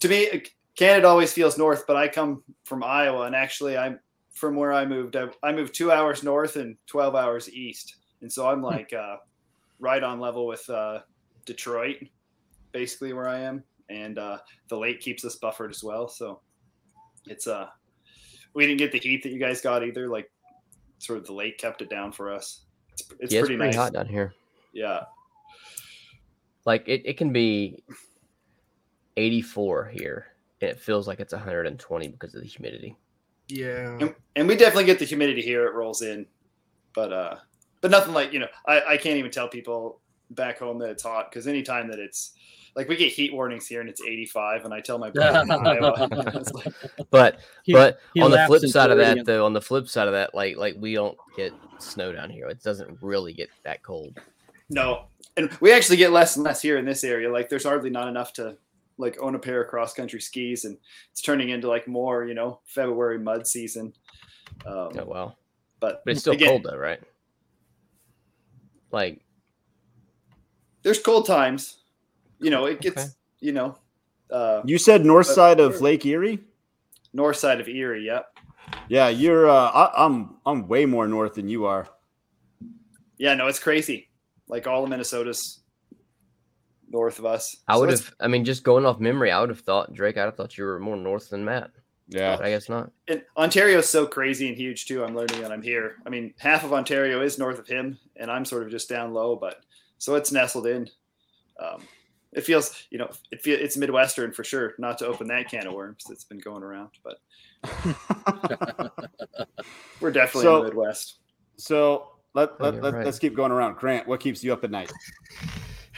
[0.01, 0.39] to me, uh,
[0.77, 4.01] Canada always feels north, but I come from Iowa, and actually, I'm
[4.33, 5.15] from where I moved.
[5.17, 9.17] I, I moved two hours north and twelve hours east, and so I'm like uh,
[9.79, 11.01] right on level with uh,
[11.45, 11.99] Detroit,
[12.73, 16.09] basically where I am, and uh, the lake keeps us buffered as well.
[16.09, 16.41] So
[17.27, 17.69] it's uh
[18.55, 20.09] we didn't get the heat that you guys got either.
[20.09, 20.31] Like
[20.99, 22.63] sort of the lake kept it down for us.
[22.93, 23.77] It's, it's yeah, pretty, it's pretty nice.
[23.77, 24.35] hot down here.
[24.73, 25.01] Yeah.
[26.65, 27.83] Like it, it can be
[29.17, 30.27] 84 here,
[30.61, 32.97] and it feels like it's 120 because of the humidity.
[33.49, 33.99] Yeah.
[34.01, 35.67] And, and we definitely get the humidity here.
[35.67, 36.27] It rolls in,
[36.95, 37.37] but uh,
[37.81, 38.49] but nothing like you know.
[38.67, 42.33] I I can't even tell people back home that it's hot because anytime that it's
[42.77, 45.51] like we get heat warnings here and it's 85, and I tell my brother in
[45.51, 46.75] Iowa, it's like,
[47.11, 49.89] But He- but he on the flip in side of that, though, on the flip
[49.89, 52.49] side of that, like like we don't get snow down here.
[52.49, 54.19] It doesn't really get that cold.
[54.71, 55.07] no,
[55.37, 57.31] and we actually get less and less here in this area.
[57.31, 58.57] Like there's hardly not enough to
[58.99, 60.77] like own a pair of cross country skis, and
[61.13, 63.93] it's turning into like more you know February mud season.
[64.67, 65.39] Um, Oh well
[65.81, 67.01] But But it's still again, cold though, right?
[68.91, 69.21] Like
[70.83, 71.79] there's cold times.
[72.45, 73.11] You know, it gets Okay.
[73.41, 73.79] you know.
[74.31, 76.41] Uh, You said north But- side of Lake Erie.
[77.13, 78.05] north side of Erie.
[78.07, 78.39] Yep.
[78.89, 79.49] Yeah, you're.
[79.49, 80.37] Uh, I, I'm.
[80.47, 81.87] I'm way more north than you are.
[83.19, 84.09] Yeah, no, it's crazy.
[84.49, 85.61] Like all of Minnesota's
[86.89, 87.57] north of us.
[87.69, 88.15] I So would have.
[88.21, 90.17] I mean, just going off memory, I would have thought Drake.
[90.17, 91.71] I'd have thought you were more north than Matt.
[92.09, 92.37] Yeah.
[92.37, 92.91] But I guess not.
[93.09, 95.03] And Ontario's so crazy and huge too.
[95.05, 95.97] I'm learning that I'm here.
[96.05, 99.15] I mean, half of Ontario is north of him, and I'm sort of just down
[99.15, 99.37] low.
[99.37, 99.61] But
[99.99, 100.89] so it's nestled in.
[101.59, 101.83] Um,
[102.35, 104.75] it feels, you know, it feel it's Midwestern for sure.
[104.79, 107.19] Not to open that can of worms that's been going around, but
[110.01, 111.17] we're definitely So- in the Midwest.
[111.57, 113.07] So let, Oh, let, you're let, right.
[113.07, 113.77] us keep going around.
[113.77, 114.91] Grant, what keeps you up at night?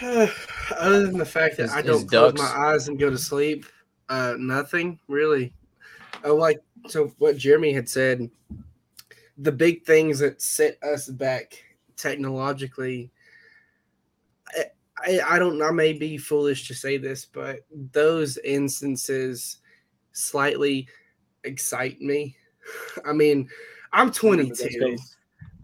[0.03, 2.42] Other than the fact that His- I his don't close ducks.
[2.55, 3.64] my eyes and go to sleep,
[4.11, 5.53] uh, nothing really.
[6.25, 8.31] Oh, like so, what Jeremy had said,
[9.38, 11.62] the big things that set us back
[11.96, 13.11] technologically.
[15.04, 15.61] I, I, I don't.
[15.62, 17.61] I may be foolish to say this, but
[17.92, 19.59] those instances
[20.12, 20.88] slightly
[21.44, 22.37] excite me.
[23.04, 23.48] I mean,
[23.92, 24.96] I'm 22.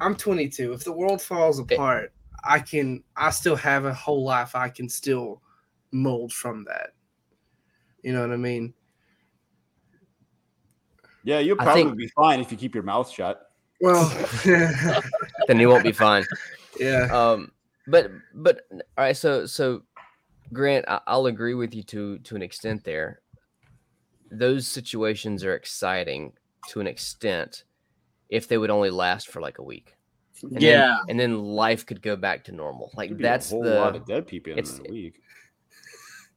[0.00, 0.72] I'm 22.
[0.72, 2.12] If the world falls apart,
[2.44, 3.02] I can.
[3.16, 4.54] I still have a whole life.
[4.54, 5.40] I can still
[5.92, 6.90] mold from that.
[8.02, 8.74] You know what I mean?
[11.24, 13.48] Yeah, you'll probably think- be fine if you keep your mouth shut.
[13.80, 14.08] Well,
[15.46, 16.24] Then you won't be fine.
[16.78, 17.08] yeah.
[17.12, 17.52] Um,
[17.86, 19.16] but but all right.
[19.16, 19.82] So so,
[20.52, 23.20] Grant, I, I'll agree with you to to an extent there.
[24.30, 26.32] Those situations are exciting
[26.68, 27.64] to an extent
[28.30, 29.94] if they would only last for like a week.
[30.42, 30.98] And then- Yeah.
[31.08, 32.90] and then life could go back to normal.
[32.96, 35.20] Like Could be a that's whole the lot of dead people in it's- a week.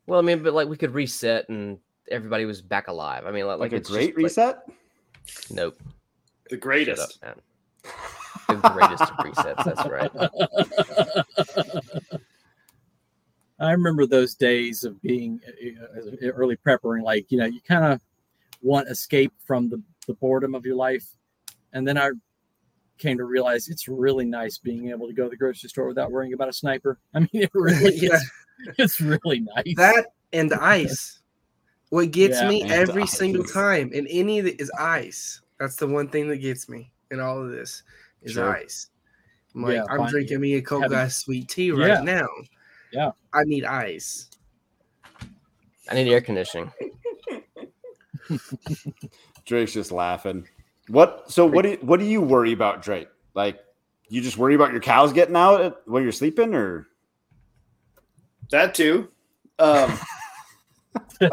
[0.08, 1.80] well, I mean, but like we could reset and
[2.12, 3.26] everybody was back alive.
[3.26, 4.58] I mean, like, Like, a it's great just, like- reset.
[5.50, 5.78] nope.
[6.50, 7.22] The Shut up, greatest.
[7.24, 7.36] man.
[8.50, 9.64] The greatest of resets.
[9.64, 11.26] That's right.
[13.60, 17.86] I remember those days of being uh, early prepper, and like you know, you kind
[17.86, 18.02] of
[18.62, 21.08] want escape from the, the boredom of your life,
[21.74, 22.12] and then I
[22.98, 26.12] came to realize it's really nice being able to go to the grocery store without
[26.12, 27.00] worrying about a sniper.
[27.14, 28.16] I mean, it really Yeah.
[28.16, 28.32] is.
[28.78, 29.76] It's really nice.
[29.76, 31.20] That and ice.
[31.90, 32.50] What gets Yeah.
[32.50, 33.18] me every ice.
[33.18, 35.42] single time in any of it is ice.
[35.60, 37.84] That's the one thing that gets me in all of this
[38.22, 38.56] is Sure.
[38.56, 38.90] ice.
[39.56, 40.10] I'm like, Yeah, I'm fine.
[40.12, 42.02] drinking me a cold Having- glass sweet tea right Yeah.
[42.02, 42.28] now.
[42.92, 43.12] Yeah.
[43.34, 44.30] I need ice.
[45.90, 46.72] I need air conditioning.
[49.46, 50.48] Drake's just laughing.
[50.88, 51.32] What?
[51.32, 53.08] So what do you, what do you worry about, Drake?
[53.34, 53.60] Like,
[54.10, 56.88] you just worry about your cows getting out at, when you're sleeping, or
[58.52, 59.10] That too.
[59.60, 59.98] Um,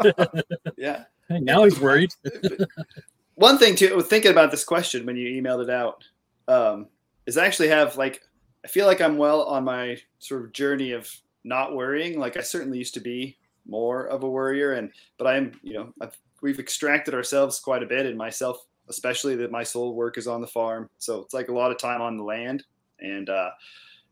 [0.77, 1.05] yeah.
[1.29, 2.11] Hey, now he's worried.
[3.35, 6.03] One thing too, thinking about this question when you emailed it out,
[6.47, 6.87] um,
[7.25, 8.21] is I actually have like
[8.63, 11.09] I feel like I'm well on my sort of journey of
[11.43, 12.19] not worrying.
[12.19, 15.93] Like I certainly used to be more of a worrier, and but I'm you know
[16.01, 20.27] I've, we've extracted ourselves quite a bit, and myself especially that my sole work is
[20.27, 22.63] on the farm, so it's like a lot of time on the land,
[22.99, 23.49] and uh,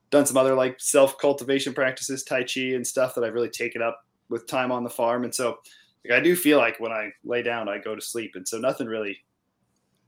[0.10, 3.82] done some other like self cultivation practices, tai chi and stuff that I've really taken
[3.82, 5.60] up with time on the farm, and so
[6.06, 8.58] like, I do feel like when I lay down, I go to sleep, and so
[8.58, 9.18] nothing really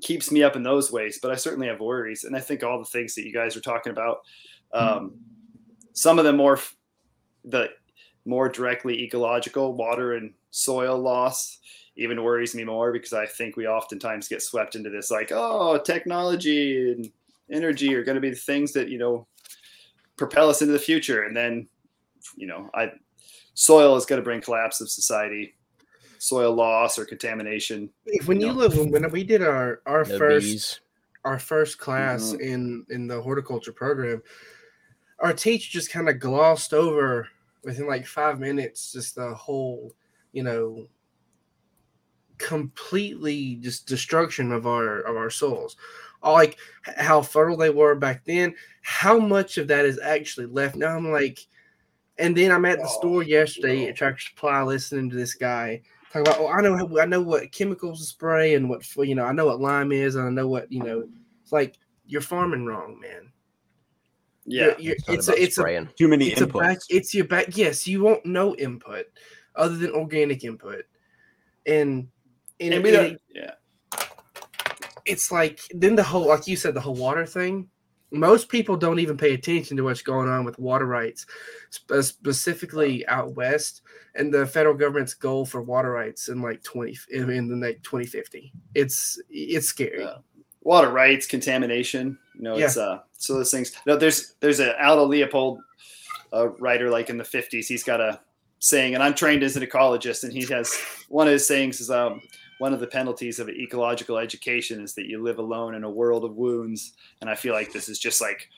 [0.01, 1.19] keeps me up in those ways.
[1.21, 3.62] But I certainly have worries, and I think all the things that you guys are
[3.62, 4.21] talking about,
[4.73, 5.15] um,
[5.93, 6.60] some of them more
[7.45, 7.69] the
[8.25, 11.60] more directly ecological water and soil loss
[11.95, 15.77] even worries me more because I think we oftentimes get swept into this like oh
[15.77, 17.12] technology and
[17.51, 19.27] energy are going to be the things that you know
[20.17, 21.67] propel us into the future, and then
[22.36, 22.91] you know I
[23.53, 25.53] soil is going to bring collapse of society
[26.23, 28.53] soil loss or contamination If when you No.
[28.53, 30.79] look when we did our our No first bees.
[31.25, 32.41] our first class mm-hmm.
[32.41, 34.23] in in the horticulture program,
[35.19, 37.27] our teacher just kind of glossed over
[37.65, 39.91] within like five minutes just the whole,
[40.31, 40.88] you know,
[42.38, 45.75] completely just destruction of our of our souls.
[46.21, 50.77] All like how fertile they were back then, how much of that is actually left
[50.77, 50.95] now.
[50.95, 51.39] I'm like,
[52.17, 53.89] and then I'm at the Oh, store yesterday no.
[53.89, 55.81] at Tractor Supply listening to this guy
[56.13, 59.26] talking about, oh, I know I know what chemicals to spray and what you know,
[59.26, 61.08] I know what lime is and I know what you know.
[61.41, 63.32] It's like you're farming wrong, man.
[64.45, 66.78] yeah You're- you're- It's, not it's about a, it's a too many it's a back
[66.89, 69.05] it's your back yes you won't know input
[69.55, 70.84] other than organic input
[71.66, 72.07] and
[72.59, 73.51] and, and we and don't yeah
[75.05, 77.70] it's like then the whole like you said the whole water thing
[78.14, 81.26] most people don't even pay attention to what's going on with water rights
[82.01, 83.82] specifically out west
[84.16, 88.53] and the federal government's goal for water rights in like 20 in the like 2050
[88.76, 90.18] it's it's scary Yeah.
[90.61, 92.18] water rights, contamination.
[92.36, 93.72] You know, it's uh so those things.
[93.86, 95.59] No, there's there's a Aldo Leopold
[96.32, 97.68] uh, writer like in the 50s.
[97.68, 98.20] He's got a
[98.59, 100.74] saying, and I'm trained as an ecologist, and he has
[101.09, 102.22] one of his sayings is um
[102.60, 106.24] one of the penalties of ecological education is that you live alone in a world
[106.24, 106.93] of wounds.
[107.22, 108.49] And I feel like this is just like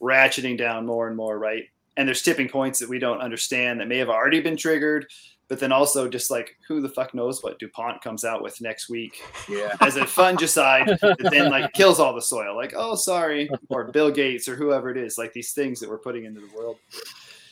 [0.00, 1.64] ratcheting down more and more, right?
[1.96, 5.06] And there's tipping points that we don't understand that may have already been triggered,
[5.48, 8.88] but then also just like who the fuck knows what DuPont comes out with next
[8.88, 9.76] week Yeah.
[9.80, 12.56] as a fungicide that then like kills all the soil.
[12.56, 15.98] Like, oh sorry, or Bill Gates or whoever it is, like these things that we're
[15.98, 16.78] putting into the world.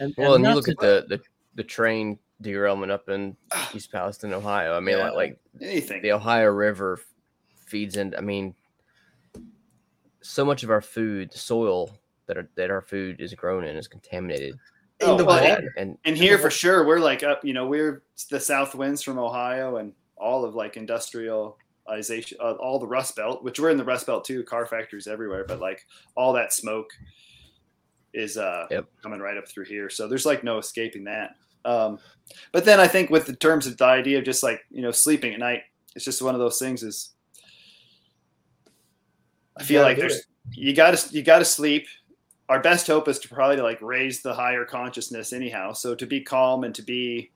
[0.01, 1.21] And, Well, and you look at the, the
[1.57, 3.37] the train derailment up in
[3.75, 4.77] East Palestine, Ohio.
[4.77, 5.11] I mean, Yeah.
[5.11, 6.03] like, Anything.
[6.03, 7.01] the Ohio River
[7.67, 8.15] feeds in.
[8.17, 8.55] I mean,
[10.23, 11.91] so much of our food, the soil
[12.27, 14.55] that are, that our food is grown in, is contaminated.
[15.03, 15.73] Oh, the well, water.
[15.79, 19.19] And And here for sure, we're like up, you know, we're the south winds from
[19.19, 23.85] Ohio and all of like industrialization, uh, all the Rust Belt, which we're in the
[23.85, 25.87] Rust Belt too, car factories everywhere, but like
[26.17, 26.91] all that smoke
[28.13, 28.87] is uh, Yep.
[29.03, 29.89] coming right up through here.
[29.89, 31.31] So there's like no escaping that.
[31.65, 31.99] Um,
[32.53, 34.91] but then I think with the terms of the idea of just like, you know,
[34.91, 35.63] sleeping at night,
[35.95, 37.13] it's just one of those things is
[39.57, 41.87] I feel like there's, you gotta, you gotta sleep.
[42.49, 45.73] Our best hope is to probably to like raise the higher consciousness anyhow.
[45.73, 47.31] So to be calm and to be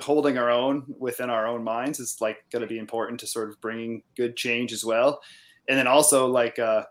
[0.00, 3.50] holding our own within our own minds is like going to be important to sort
[3.50, 5.20] of bringing good change as well.
[5.68, 6.84] And then also like uh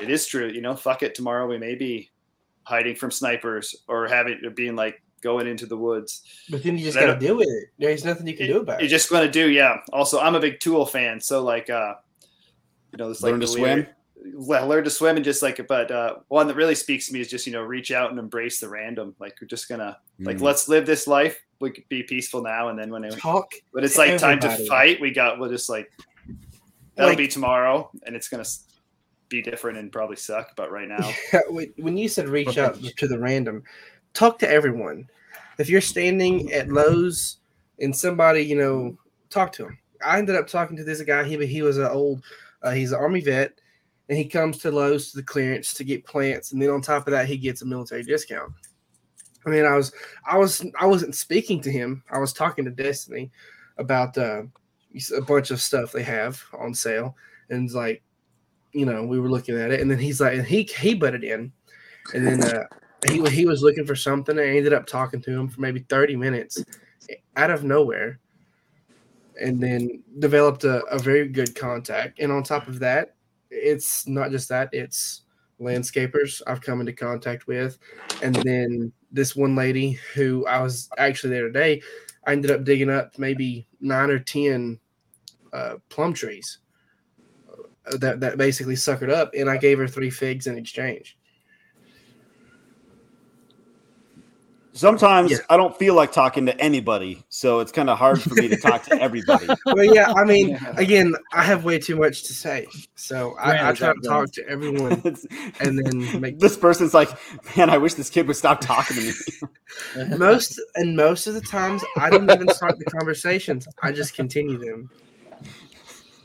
[0.00, 2.10] it is true you know fuck it tomorrow we may be
[2.64, 6.84] hiding from snipers or having or being like going into the woods But then you
[6.84, 7.68] just got to deal with it.
[7.78, 8.84] There's nothing you can do about it.
[8.84, 11.94] you're just going to do yeah also i'm a big tool fan so like uh
[12.92, 13.62] you know this like Learn to the swim?
[13.80, 13.88] lyric-
[14.34, 17.20] well learn to swim and just like but uh one that really speaks to me
[17.20, 20.36] is just you know reach out and embrace the random like we're just gonna like
[20.38, 20.42] Mm.
[20.42, 23.52] let's live this life we could be peaceful now and then when it, Talk.
[23.72, 25.90] when it's to like time to fight we got we'll just like
[26.94, 28.64] that'll Like- be tomorrow and it's gonna s-
[29.30, 31.10] be different and probably suck but right now
[31.48, 33.62] When- when you said reach out to the random,
[34.12, 35.08] talk to everyone.
[35.58, 37.38] If you're standing at Lowe's
[37.78, 38.98] and somebody, you know,
[39.30, 39.78] talk to him.
[40.04, 41.24] I ended up talking to this guy.
[41.24, 42.22] He he was an old,
[42.62, 43.52] uh, he's an army vet,
[44.08, 47.06] and he comes to Lowe's to the clearance to get plants, and then on top
[47.06, 48.52] of that, he gets a military discount.
[49.46, 49.92] I mean, I was
[50.26, 52.02] I was I wasn't speaking to him.
[52.10, 53.30] I was talking to Destiny
[53.78, 54.42] about uh,
[55.16, 57.16] a bunch of stuff they have on sale,
[57.50, 58.02] and it's like,
[58.72, 61.24] you know, we were looking at it, and then he's like, and he he butted
[61.24, 61.52] in,
[62.14, 62.64] and then uh,
[63.08, 65.84] he he was looking for something, and I ended up talking to him for maybe
[65.88, 66.62] thirty minutes,
[67.36, 68.20] out of nowhere,
[69.40, 72.20] and then developed a, a very good contact.
[72.20, 73.14] And on top of that,
[73.50, 75.22] it's not just that; it's
[75.60, 77.78] landscapers I've come into contact with,
[78.22, 81.82] and then this one lady who I was actually there today.
[82.26, 84.78] I ended up digging up maybe nine or ten
[85.52, 86.58] uh, plum trees
[87.98, 91.16] that that basically suckered up, and I gave her three figs in exchange.
[94.72, 95.38] Sometimes Yeah.
[95.50, 98.56] I don't feel like talking to anybody, so it's kind of hard for me to
[98.56, 99.48] talk to everybody.
[99.66, 103.72] Well, yeah, I mean, again, I have way too much to say, so I, I
[103.72, 104.92] try to talk to everyone,
[105.60, 107.10] and then make this person's like,
[107.56, 110.16] man, I wish this kid would stop talking to me.
[110.16, 113.66] most and most of the times I don't even start the conversations.
[113.82, 114.88] I just continue them.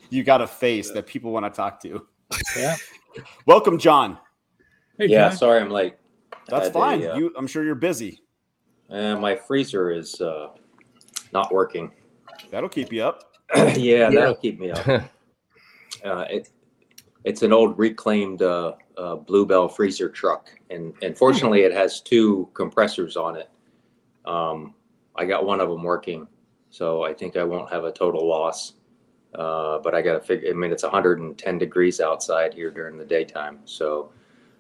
[0.10, 2.06] You got a face that people want to talk to.
[2.58, 2.76] Yeah.
[3.46, 4.18] Welcome, John.
[4.98, 5.38] Hey, yeah, John.
[5.38, 5.96] sorry I'm late.
[6.48, 7.08] That's Had a, fine.
[7.08, 8.22] uh, You, I'm sure you're busy.
[8.90, 10.50] uh, my freezer is uh,
[11.34, 11.92] not working.
[12.52, 13.32] That'll keep you up.
[13.76, 15.04] yeah, that'll keep me up.
[16.04, 16.50] Uh, it,
[17.24, 22.48] it's an old reclaimed uh, uh, Bluebell freezer truck, and and fortunately, it has two
[22.54, 23.50] compressors on it.
[24.26, 24.76] Um,
[25.16, 26.28] I got one of them working,
[26.70, 28.74] so I think I won't have a total loss.
[29.38, 30.50] Uh, but I got to figure.
[30.50, 34.12] I mean, it's 110 degrees outside here during the daytime, so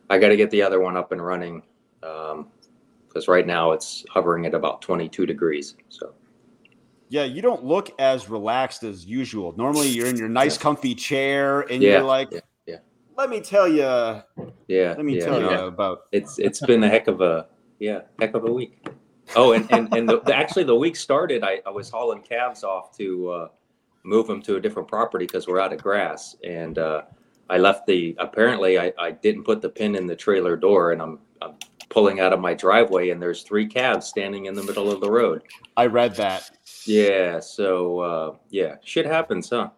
[0.09, 1.63] I got to get the other one up and running.
[2.01, 5.75] Because right now it's hovering at about 22 degrees.
[5.89, 6.13] So
[7.07, 9.53] Yeah, you don't look as relaxed as usual.
[9.57, 12.77] Normally, you're in your nice, comfy chair, and Yeah, you're like, yeah, yeah.
[13.15, 14.23] "Let me tell you, yeah,
[14.67, 17.47] let me yeah, tell you about." it's it's been a heck of a
[17.79, 18.87] yeah heck of a week
[19.35, 22.63] oh and and, and the, the- actually the week started I, I was hauling calves
[22.63, 23.47] off to uh,
[24.05, 27.01] move them to a different property because we're out of grass and uh,
[27.49, 31.01] i left the apparently I, I didn't put the pin in the trailer door and
[31.01, 31.55] I'm, I'm
[31.89, 35.09] pulling out of my driveway and there's three calves standing in the middle of the
[35.09, 35.43] road
[35.77, 36.51] I read that.
[36.85, 39.69] yeah so uh, yeah shit happens huh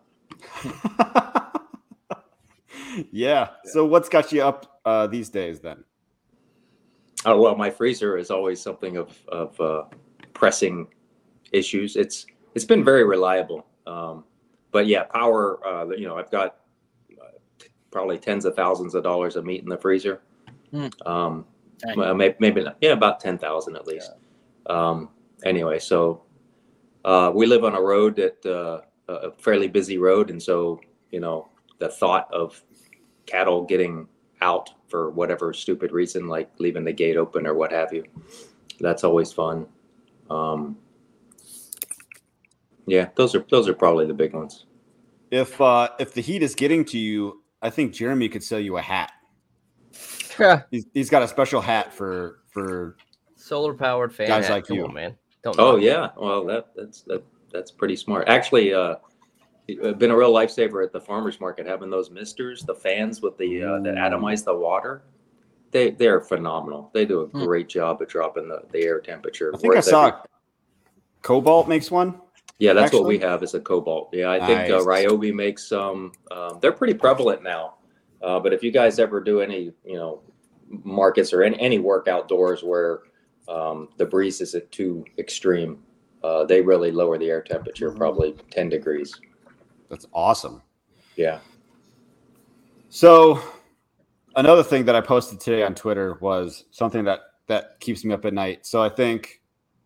[3.12, 3.50] yeah.
[3.66, 5.84] So, what's got you up uh, these days then?
[7.26, 9.84] Oh well, my freezer is always something of of uh,
[10.34, 10.88] pressing
[11.52, 11.96] issues.
[11.96, 12.26] It's
[12.56, 14.24] it's been very reliable, um,
[14.72, 15.66] but yeah, power.
[15.66, 16.58] Uh, you know, I've got
[17.20, 17.38] uh,
[17.90, 20.22] probably tens of thousands of dollars of meat in the freezer.
[20.72, 20.88] Hmm.
[21.06, 21.46] Um,
[21.96, 22.78] maybe, maybe not.
[22.82, 24.12] Yeah, about ten thousand at least.
[24.68, 25.10] Um,
[25.46, 26.22] anyway, so
[27.06, 30.82] Uh, we live on a road that uh, a fairly busy road, and so
[31.12, 31.48] you know
[31.80, 32.62] the thought of
[33.26, 34.08] cattle getting
[34.42, 38.04] out for whatever stupid reason, like leaving the gate open or what have you,
[38.82, 39.66] that's always fun.
[40.30, 40.76] Um,
[42.88, 44.66] yeah, those are those are probably the big ones.
[45.30, 48.78] If uh if the heat is getting to you, I think Jeremy could sell you
[48.78, 49.12] a hat.
[50.72, 52.96] He's, he's got a special hat for for
[53.36, 54.28] Solar powered fan.
[54.28, 54.54] Guys hat.
[54.54, 54.86] like Come you.
[54.86, 55.18] on, man.
[55.44, 55.86] Don't Oh knock it.
[55.86, 58.28] yeah, well that that's that that's pretty smart.
[58.28, 58.96] Actually, uh,
[59.68, 63.64] been a real lifesaver at the farmers market having those misters, the fans with the
[63.64, 65.04] uh, that atomize the water.
[65.72, 66.90] They they're phenomenal.
[66.94, 67.44] They do a Hmm.
[67.44, 69.52] great job at dropping the, the air temperature.
[69.54, 70.20] I think I saw every-
[71.24, 72.22] Kobalt makes one.
[72.60, 74.10] Yeah, that's what we have is a Kobalt.
[74.14, 76.12] Yeah, I think uh, Ryobi makes some.
[76.32, 77.76] Um, they're pretty prevalent now.
[78.22, 80.22] Uh, but if you guys ever do any, you know,
[80.84, 83.02] markets or any, any work outdoors where
[83.48, 85.84] um, the breeze isn't too extreme,
[86.24, 89.14] uh, they really lower the air temperature, probably 10 degrees.
[89.90, 90.64] That's awesome.
[91.16, 91.40] Yeah.
[92.90, 93.40] So
[94.36, 98.26] another thing that I posted today on Twitter was something that that keeps me up
[98.26, 98.66] at night.
[98.66, 99.42] So I think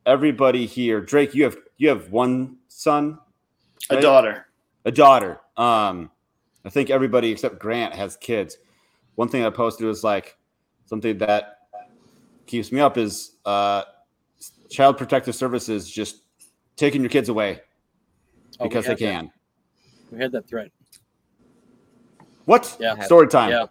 [0.06, 3.20] everybody here, Drake, you have you have one son,
[3.90, 4.48] A daughter.
[4.86, 5.40] a daughter.
[5.58, 6.10] Um,
[6.66, 8.58] I think everybody except Grant has kids.
[9.16, 10.38] One thing I posted was like
[10.86, 11.60] something that
[12.46, 13.84] keeps me up is uh,
[14.70, 16.22] Child Protective Services just
[16.78, 17.62] taking your kids away
[18.60, 19.32] Oh, because they had that- can.
[20.12, 20.72] We had that threat.
[22.46, 22.76] What?
[22.80, 23.00] Yeah.
[23.04, 23.50] Story time.
[23.52, 23.66] Yeah.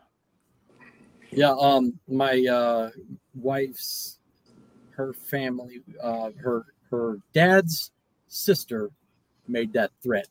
[1.33, 1.55] Yeah.
[1.59, 2.91] Um, my uh,
[3.35, 4.19] wife's
[4.91, 7.91] her family, uh, her her dad's
[8.31, 8.91] sister
[9.47, 10.29] made that threat,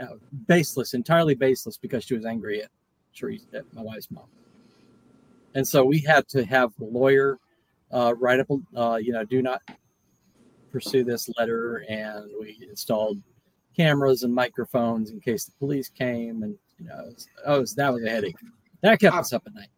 [0.00, 0.14] uh,
[0.46, 2.70] baseless, entirely baseless, because she was angry at
[3.14, 4.24] Therese, at my wife's mom.
[5.54, 7.38] And so we had to have a lawyer
[7.90, 9.60] uh, write up, a- uh, you know, do not
[10.70, 13.20] pursue this letter, and we installed
[13.76, 18.04] cameras and microphones in case the police came, and you know, was, oh, that was
[18.04, 18.36] a headache.
[18.82, 19.68] That kept us up at night.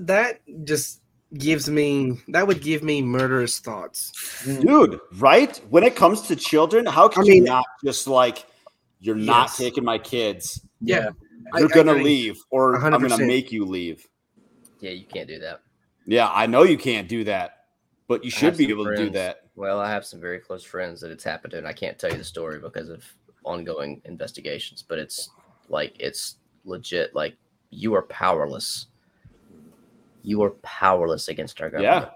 [0.00, 1.02] That just
[1.36, 4.12] gives me that would give me murderous thoughts.
[4.44, 5.56] Dude, right?
[5.68, 8.46] When it comes to children, how can I you not just like
[9.00, 9.56] you're not Yes.
[9.58, 10.60] taking my kids?
[10.80, 11.10] Yeah.
[11.52, 12.04] I- You're I gonna agree.
[12.04, 14.06] leave, or i am gonna make you leave.
[14.80, 15.62] Yeah, you can't do that.
[16.06, 17.64] Yeah, I know you can't do that,
[18.06, 19.42] but you should be some able to do that.
[19.56, 22.10] Well, I have some very close friends that it's happened to, and I can't tell
[22.10, 23.04] you the story because of
[23.44, 24.82] ongoing investigations.
[24.86, 25.30] But it's
[25.68, 27.14] like it's legit.
[27.14, 27.34] Like
[27.70, 28.86] you are powerless.
[30.22, 32.08] You are powerless against our government.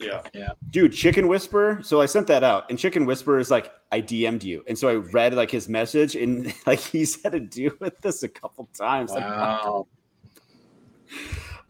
[0.00, 0.06] Yeah.
[0.06, 0.22] Yeah.
[0.32, 0.48] Yeah.
[0.70, 1.80] Dude, Chicken Whisper.
[1.82, 4.88] So I sent that out, and Chicken Whisper is like, I DM'd you, and so
[4.88, 8.68] I read like his message, and like he's had to deal with this a couple
[8.76, 9.10] times.
[9.10, 9.86] Like, Wow.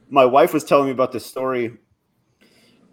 [0.08, 1.76] my wife was telling me about this story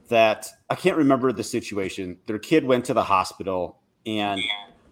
[0.10, 2.18] that I can't remember the situation.
[2.28, 4.42] Their kid went to the hospital and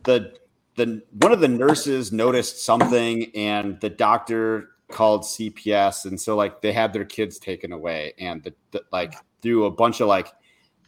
[0.03, 0.33] the
[0.75, 6.61] the one of the nurses noticed something and the doctor called CPS and so like
[6.61, 10.29] they had their kids taken away and the, the like through a bunch of like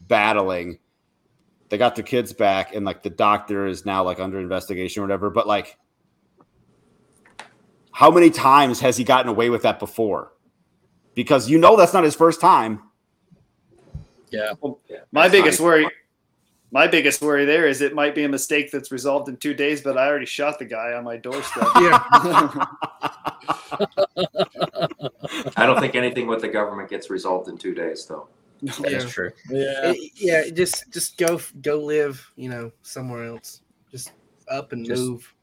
[0.07, 0.79] battling
[1.69, 5.05] they got their kids back and like the doctor is now like under investigation or
[5.05, 5.77] whatever but like
[7.91, 10.31] how many times has he gotten away with that before
[11.17, 12.79] because you know that's not his first time.
[14.29, 14.53] Yeah.
[15.11, 15.65] My That's biggest nice.
[15.65, 15.87] worry,
[16.71, 19.81] my biggest worry there is it might be a mistake that's resolved in two days,
[19.81, 21.67] but I already shot the guy on my doorstep.
[21.75, 22.03] Yeah.
[25.55, 28.27] I don't think anything with the government gets resolved in two days, though.
[28.61, 29.09] That is Yeah.
[29.09, 29.31] true.
[29.49, 29.91] Yeah.
[29.91, 33.61] It- yeah, just just go go live, you know, somewhere else.
[33.91, 34.11] Just
[34.49, 35.33] up and Just- move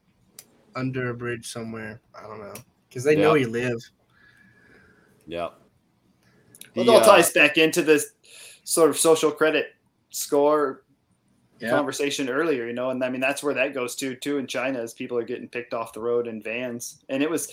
[0.75, 2.01] under a bridge somewhere.
[2.13, 2.53] I don't know
[2.89, 3.79] because they know you live.
[5.27, 5.49] Yeah.
[6.75, 8.11] Well, The, it all uh, ties back into this
[8.65, 9.67] sort of social credit
[10.09, 10.83] score
[11.59, 11.69] Yeah.
[11.69, 14.79] conversation earlier, you know, and I mean that's where that goes to too in China
[14.79, 17.47] as people are getting picked off the road in vans, and it was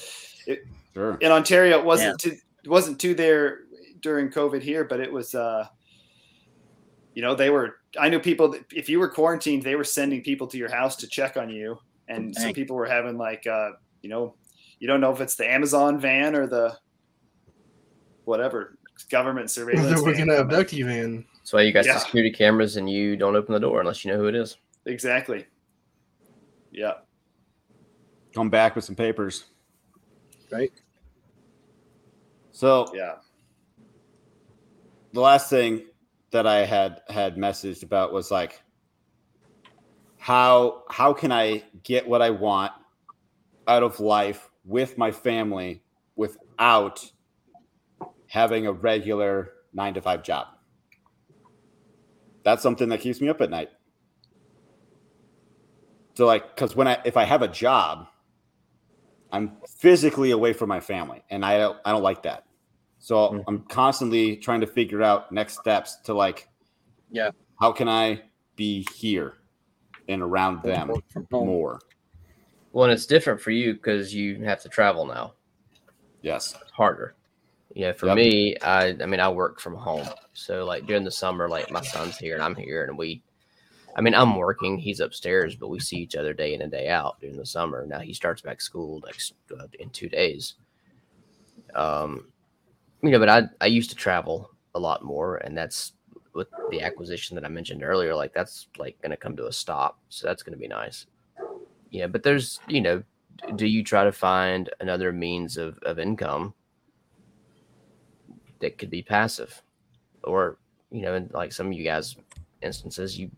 [0.95, 1.17] Sure.
[1.21, 1.79] in Ontario.
[1.79, 3.61] It wasn't too it wasn't too there
[4.01, 5.35] during COVID here, but it was.
[5.35, 5.67] uh
[7.15, 7.77] You know, they were.
[7.99, 8.49] I knew people.
[8.53, 11.51] That if you were quarantined, they were sending people to your house to check on
[11.51, 11.79] you,
[12.09, 14.35] and some people were having like, uh you know,
[14.81, 16.77] you don't know if it's the Amazon van or the
[18.25, 18.77] whatever
[19.11, 20.03] government surveillance.
[20.03, 20.27] They're van.
[20.27, 21.25] gonna abduct you, man.
[21.43, 21.99] That's why you got Yeah.
[21.99, 24.59] security cameras and you don't open the door unless you know who it is.
[24.87, 25.45] Exactly.
[26.71, 26.99] Yeah.
[28.33, 29.47] Come back with some papers.
[30.53, 30.73] Right.
[32.53, 33.17] So Yeah.
[35.13, 35.89] the last thing
[36.31, 38.63] that I had had messaged about was like
[40.19, 42.73] how how can I get what I want
[43.67, 45.83] out of life with my family
[46.15, 47.11] without
[48.29, 50.47] having a regular 9 to 5 job.
[52.45, 53.71] That's something that keeps me up at night.
[56.15, 58.07] So like, because when I if I have a job,
[59.31, 62.45] I'm physically away from my family, and I don't I don't like that.
[62.99, 63.45] So Mm.
[63.49, 66.49] I'm constantly trying to figure out next steps to like,
[67.11, 67.31] Yeah.
[67.61, 68.23] how can I
[68.57, 69.35] be here
[70.09, 71.47] and around them Work from home.
[71.49, 71.81] more?
[72.73, 75.35] Well, and it's different for you because you have to travel now.
[76.23, 76.55] Yes.
[76.63, 77.15] it's harder.
[77.75, 78.17] Yeah, for Yep.
[78.17, 80.07] me, I I mean I work from home.
[80.35, 83.23] So like during the summer, like my son's here and I'm here and we
[83.97, 86.89] I mean I'm working, he's upstairs, but we see each other day in and day
[86.89, 87.87] out during the summer.
[87.87, 90.55] Now he starts back school next uh, in 2 days.
[91.75, 92.33] Um
[93.03, 95.93] you know, but I I used to travel a lot more and that's
[96.35, 99.53] with the acquisition that I mentioned earlier, like that's like going to come to a
[99.53, 99.99] stop.
[100.09, 101.07] So that's going to be nice.
[101.91, 103.03] Yeah, but there's, you know,
[103.57, 106.55] do you try to find another means of, of income
[108.63, 109.61] that could be passive
[110.25, 110.57] or
[110.91, 112.17] you know in like some of you guys
[112.63, 113.31] instances you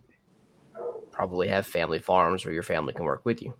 [1.11, 3.53] probably have family farms where your family can work with you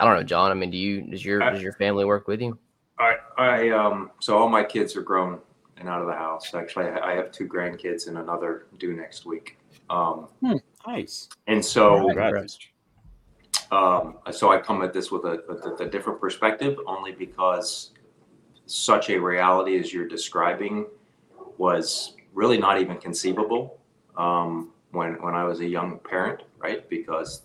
[0.00, 2.26] i don't know john i mean do you does your I- does your family work
[2.26, 2.58] with you
[2.96, 5.40] I, I, um, so all my kids are grown
[5.78, 6.54] and out of the house.
[6.54, 9.58] Actually, I I have two grandkids and another due next week.
[9.90, 10.28] Um,
[10.86, 11.28] Nice.
[11.48, 12.58] and so, Congrats.
[13.72, 17.90] um, so I come at this with a, with a, a different perspective, only because
[18.66, 20.86] such a reality as you're describing
[21.58, 23.78] was really not even conceivable
[24.16, 26.88] um, when when I was a young parent, right?
[26.88, 27.42] Because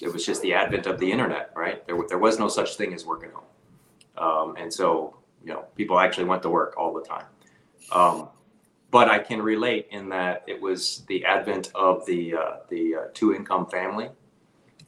[0.00, 1.86] it was just the advent of the internet, right?
[1.86, 3.44] There, there was no such thing as working home,
[4.16, 7.26] um, and so you know people actually went to work all the time.
[7.92, 8.28] Um,
[8.90, 13.00] but I can relate in that it was the advent of the uh, the uh,
[13.14, 14.10] two income family,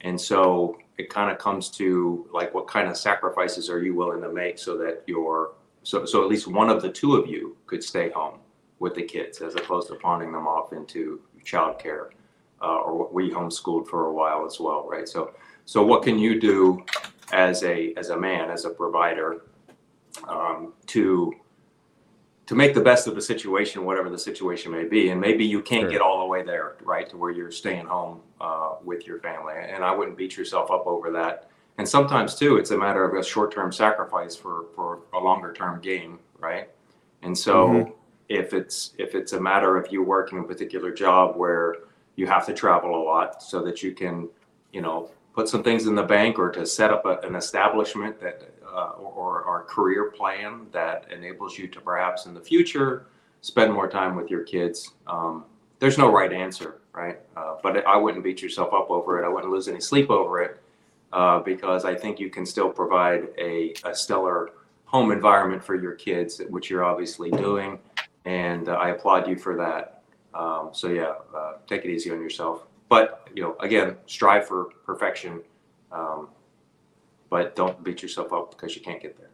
[0.00, 4.20] and so it kind of comes to like what kind of sacrifices are you willing
[4.20, 7.56] to make so that your so so at least one of the two of you
[7.66, 8.38] could stay home
[8.80, 12.10] with the kids as opposed to pawning them off into childcare
[12.60, 15.08] uh, or we homeschooled for a while as well, right?
[15.08, 15.32] So
[15.64, 16.84] so what can you do
[17.32, 19.42] as a as a man as a provider
[20.28, 21.32] um, to
[22.50, 25.10] to make the best of the situation, whatever the situation may be.
[25.10, 25.90] And maybe you can't Sure.
[25.92, 29.54] get all the way there, right, to where you're staying home uh, with your family.
[29.56, 31.48] And I wouldn't beat yourself up over that.
[31.78, 36.18] And sometimes too, it's a matter of a short-term sacrifice for for a longer-term gain,
[36.40, 36.68] right?
[37.22, 37.92] And so Mhm.
[38.28, 41.76] if it's if it's a matter of you working a particular job where
[42.16, 44.28] you have to travel a lot so that you can,
[44.72, 48.18] you know, put some things in the bank or to set up a, an establishment
[48.20, 48.42] that
[48.72, 53.06] uh, or, or career plan that enables you to perhaps in the future
[53.40, 54.92] spend more time with your kids.
[55.06, 55.44] Um,
[55.78, 57.18] there's no right answer, right?
[57.36, 59.24] Uh, but I wouldn't beat yourself up over it.
[59.24, 60.60] I wouldn't lose any sleep over it
[61.12, 64.50] uh, because I think you can still provide a, a stellar
[64.84, 67.78] home environment for your kids, which you're obviously doing.
[68.24, 70.02] And uh, I applaud you for that.
[70.34, 72.66] Um, so yeah, uh, take it easy on yourself.
[72.88, 75.40] But you know, again, strive for perfection.
[75.92, 76.28] Um,
[77.30, 79.30] but don't beat yourself up because you can't get there.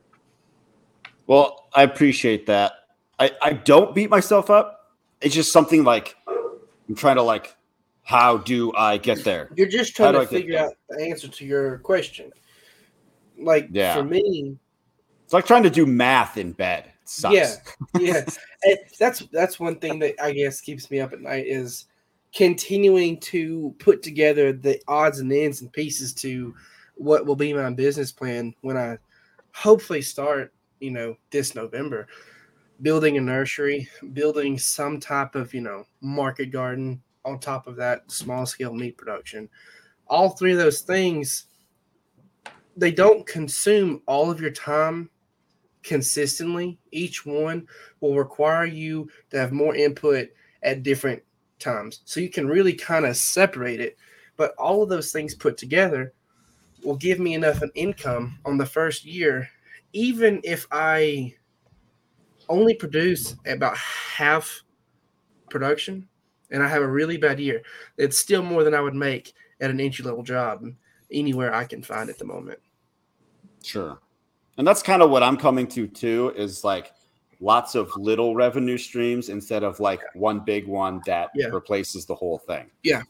[1.27, 2.73] Well, I appreciate that.
[3.19, 4.93] I, I don't beat myself up.
[5.21, 7.57] It's just something like I'm trying to like,
[8.03, 9.51] how do I get there?
[9.57, 12.31] You're just trying do to figure out the answer to your question.
[13.39, 13.97] Like Yeah.
[13.97, 14.57] for me,
[15.25, 16.85] It's like trying to do math in bed.
[17.03, 17.35] It sucks.
[17.35, 17.55] Yeah.
[17.99, 18.25] yeah,
[18.63, 21.87] And that's that's one thing that I guess keeps me up at night is
[22.35, 26.55] continuing to put together the odds and ends and pieces to
[26.97, 28.99] what will be my business plan when I
[29.55, 32.07] hopefully start, you know, this November.
[32.83, 38.11] Building a nursery, building some type of, you know, market garden on top of that
[38.11, 39.49] small scale meat production.
[40.09, 41.47] All three of those things
[42.77, 45.09] they don't consume all of your time
[45.83, 46.79] consistently.
[46.93, 47.67] Each one
[48.01, 50.29] will require you to have more input
[50.63, 51.23] at different
[51.59, 52.01] times.
[52.05, 53.97] So you can really kind of separate it.
[54.37, 56.13] But all of those things put together
[56.87, 59.49] will give me enough an income on the first year,
[59.93, 61.35] even if I
[62.49, 64.63] only produce about half
[65.51, 66.09] production
[66.53, 67.63] and I have a really bad year.
[67.99, 70.65] It's still more than I would make at an entry level job
[71.11, 72.61] anywhere I can find at the moment.
[73.65, 73.99] Sure.
[74.57, 76.93] And that's kind of what I'm coming to too is like
[77.41, 81.49] lots of little revenue streams instead of like one big one that Yeah.
[81.49, 82.71] replaces the whole thing.
[82.85, 83.03] Yeah,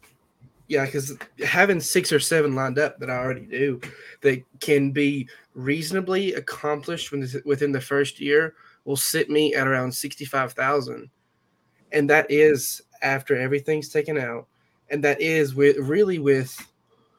[0.69, 3.81] because having six or seven lined up that I already do
[4.23, 8.55] that can be reasonably accomplished within within the first year
[8.85, 11.11] will sit me at around sixty five thousand,
[11.93, 14.47] and that is after everything's taken out,
[14.91, 16.57] and that is with really with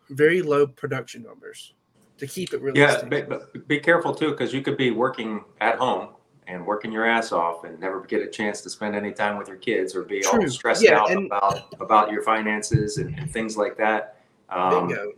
[0.09, 1.73] very low production numbers
[2.17, 3.29] to keep it really Yeah, realistic.
[3.29, 6.09] but, but be careful too, because you could be working at home
[6.47, 9.47] and working your ass off and never get a chance to spend any time with
[9.47, 10.41] your kids or be True.
[10.43, 14.15] all stressed Yeah, out and- about about your finances and, and things like that.
[14.49, 15.11] Um, Bingo.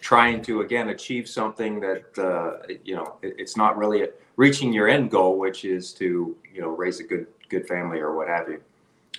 [0.00, 4.88] trying to again achieve something that uh, you know it, it's not really reaching your
[4.88, 8.48] end goal, which is to you know raise a good good family or what have
[8.48, 8.60] you.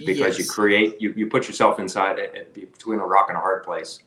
[0.06, 3.42] Because you create you, you put yourself inside it, it, between a rock and a
[3.42, 4.00] hard place,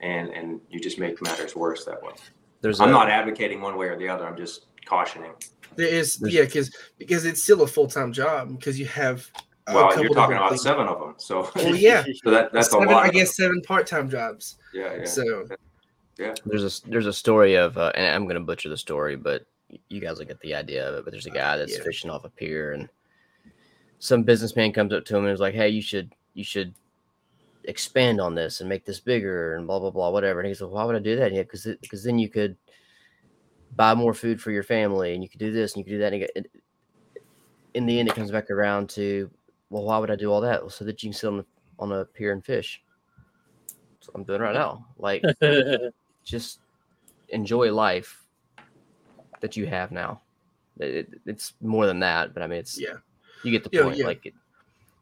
[0.00, 2.12] and and you just make matters worse that way.
[2.60, 4.26] There's I'm a- not advocating one way or the other.
[4.26, 5.32] I'm just cautioning.
[5.76, 9.28] There is There's- yeah, because because it's still a full time job because you have.
[9.66, 10.62] a Well, you're talking about things.
[10.62, 13.04] seven of them, so Well, yeah, so that that's seven, a lot.
[13.06, 14.56] I guess seven part time jobs.
[14.74, 15.04] Yeah, yeah.
[15.04, 15.46] So
[16.18, 16.34] Yeah.
[16.44, 19.46] there's a there's a story of uh, and I'm gonna butcher the story, but
[19.88, 21.04] you guys will get the idea of it.
[21.04, 21.84] But there's a guy that's Yeah.
[21.84, 22.88] fishing off a pier, and
[24.00, 26.74] some businessman comes up to him and is like, "Hey, you should you should
[27.64, 30.72] expand on this and make this bigger and blah blah blah whatever." And he's like,
[30.72, 32.56] "Why would I do that?" Yeah, because because then you could
[33.76, 35.98] buy more food for your family, and you can do this and you can do
[36.00, 36.12] that.
[36.12, 36.62] And it,
[37.74, 39.30] in the end, it comes back around to,
[39.70, 40.60] well, why would I do all that?
[40.60, 41.44] Well, so that you can sit on
[41.78, 42.82] on a pier and fish.
[43.98, 44.86] That's what I'm doing right now.
[44.98, 45.24] Like
[46.24, 46.60] just
[47.28, 48.24] enjoy life
[49.40, 50.22] that you have now.
[50.78, 52.96] It, it- it's more than that, but I mean, it's yeah,
[53.42, 53.98] you get the Yeah, point.
[53.98, 54.06] yeah.
[54.06, 54.34] Like, it,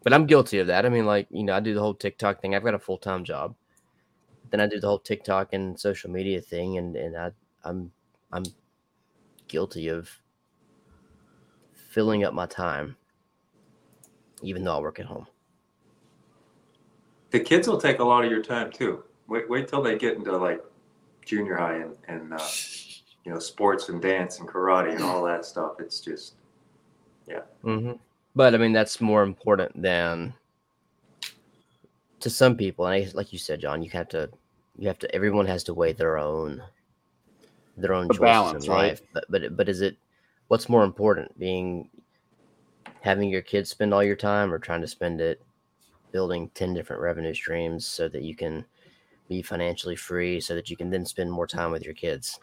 [0.04, 0.86] but I'm guilty of that.
[0.86, 2.54] I mean, like you know, I do the whole TikTok thing.
[2.54, 3.54] I've got a full time job.
[4.50, 7.32] Then I do the whole TikTok and social media thing, and and I
[7.64, 7.92] I'm
[8.32, 8.44] I'm
[9.48, 10.10] guilty of
[11.90, 12.96] filling up my time,
[14.42, 15.26] even though I work at home.
[17.30, 19.04] the kids will take a lot of your time too.
[19.26, 20.62] Wait, wait till they get into like
[21.24, 22.48] junior high and, and uh,
[23.24, 25.72] you know sports and dance and karate and all that stuff.
[25.78, 26.34] It's just
[27.26, 27.40] yeah.
[27.62, 27.92] hmm
[28.34, 30.34] But I mean, that's more important than
[32.20, 32.86] to some people.
[32.86, 34.30] And I, like you said, John, you have to,
[34.78, 35.14] you have to.
[35.14, 36.62] Everyone has to weigh their own,
[37.80, 38.88] their own The choices balance, in right?
[38.88, 39.02] life.
[39.12, 39.96] But but but is it
[40.48, 41.90] what's more important, being
[43.00, 45.40] having your kids spend all your time, or trying to spend it
[46.12, 48.64] building ten different revenue streams so that you can
[49.28, 52.38] be financially free, so that you can then spend more time with your kids?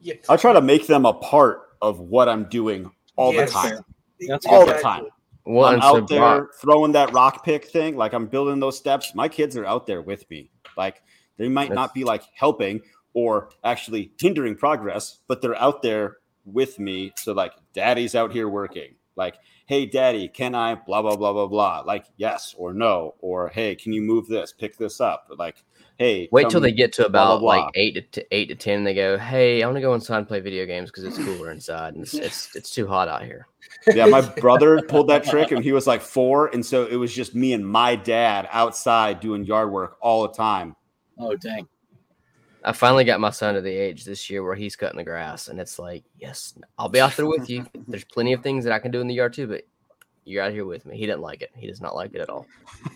[0.00, 0.14] yeah.
[0.28, 3.52] I try to make them a part of what I'm doing all Yes.
[3.52, 3.84] the time.
[4.26, 5.06] That's All the time.
[5.44, 7.96] Well, I'm out there Brock- throwing that rock pick thing.
[7.96, 9.14] Like I'm building those steps.
[9.14, 10.50] My kids are out there with me.
[10.76, 11.02] Like
[11.36, 12.80] they might That's- not be like helping
[13.14, 17.12] or actually hindering progress, but they're out there with me.
[17.16, 18.94] So like daddy's out here working.
[19.14, 19.36] Like,
[19.66, 21.82] hey daddy, can I blah blah blah blah blah.
[21.86, 23.14] Like yes or no.
[23.20, 24.52] Or hey, can you move this?
[24.52, 25.28] Pick this up.
[25.38, 25.62] Like,
[25.98, 27.56] hey, Wait till they get to blah, blah, about blah.
[27.64, 28.84] like eight to eight to ten.
[28.84, 31.50] They go, "Hey, I want to go inside and play video games because it's cooler
[31.50, 33.46] inside, and it's, it's it's too hot out here."
[33.94, 36.48] Yeah, my brother pulled that trick and he was like four.
[36.48, 40.32] And so it was just me and my dad outside doing yard work all the
[40.34, 40.76] time.
[41.18, 41.68] oh dang.
[42.64, 45.48] I finally got my son to the age this year where he's cutting the grass,
[45.48, 47.66] and it's like, yes, I'll be out there with you.
[47.88, 49.64] There's plenty of things that I can do in the yard too, but
[50.24, 50.96] you're out here with me.
[50.96, 51.50] He didn't like it.
[51.56, 52.46] He does not like it at all.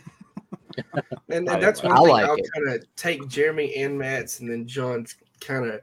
[1.31, 4.41] And, and that's like- one I thing like I'll kind of take Jeremy and Matt's
[4.41, 5.81] and then John's kind of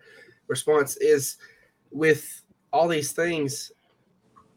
[0.47, 1.37] response is
[1.91, 3.71] with all these things,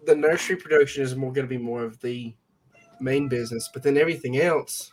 [0.04, 2.34] the nursery production is more going to be more of the
[3.00, 4.90] main business, but then everything else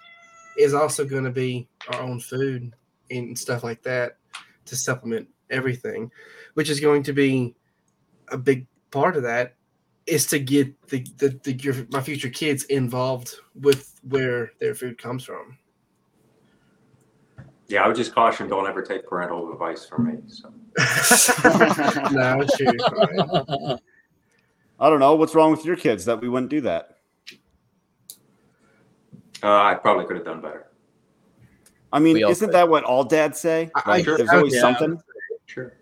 [0.57, 2.73] is also going to be our own food
[3.11, 4.17] and stuff like that
[4.65, 6.11] to supplement everything,
[6.53, 7.55] which is going to be
[8.29, 9.55] a big part of that
[10.05, 14.97] is to get the, the, the your, my future kids involved with where their food
[14.97, 15.57] comes from.
[17.67, 17.83] yeah.
[17.83, 20.17] I would just caution: don't ever take parental advice from me.
[20.27, 20.49] So
[22.11, 23.77] no, it's true.
[24.79, 25.15] I don't know.
[25.15, 26.97] What's wrong with your kids that we wouldn't do that?
[29.43, 30.67] uh, I probably could have done better.
[31.93, 32.53] I mean, We isn't could.
[32.55, 33.69] that what all dads say?
[33.75, 34.61] I- Like, I- there's always yeah.
[34.61, 35.01] something.
[35.45, 35.73] Sure.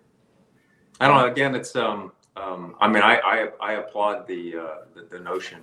[1.00, 1.26] I don't know.
[1.26, 5.60] Again, it's um, um I mean, I I, I applaud the, uh, the the notion,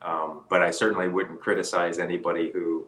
[0.00, 2.86] um, but I certainly wouldn't criticize anybody who,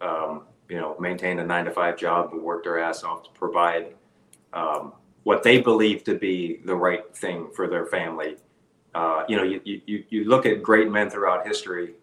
[0.00, 3.30] um, you know, maintained a nine to five job and worked their ass off to
[3.30, 3.94] provide
[4.52, 8.36] um, what they believe to be the right thing for their family.
[8.94, 11.94] Uh, you know, you, you you look at great men throughout history,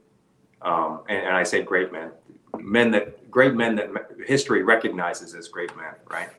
[0.62, 2.12] um, and, and I say great men,
[2.60, 3.90] men that great men that
[4.28, 6.30] history recognizes as great men, right?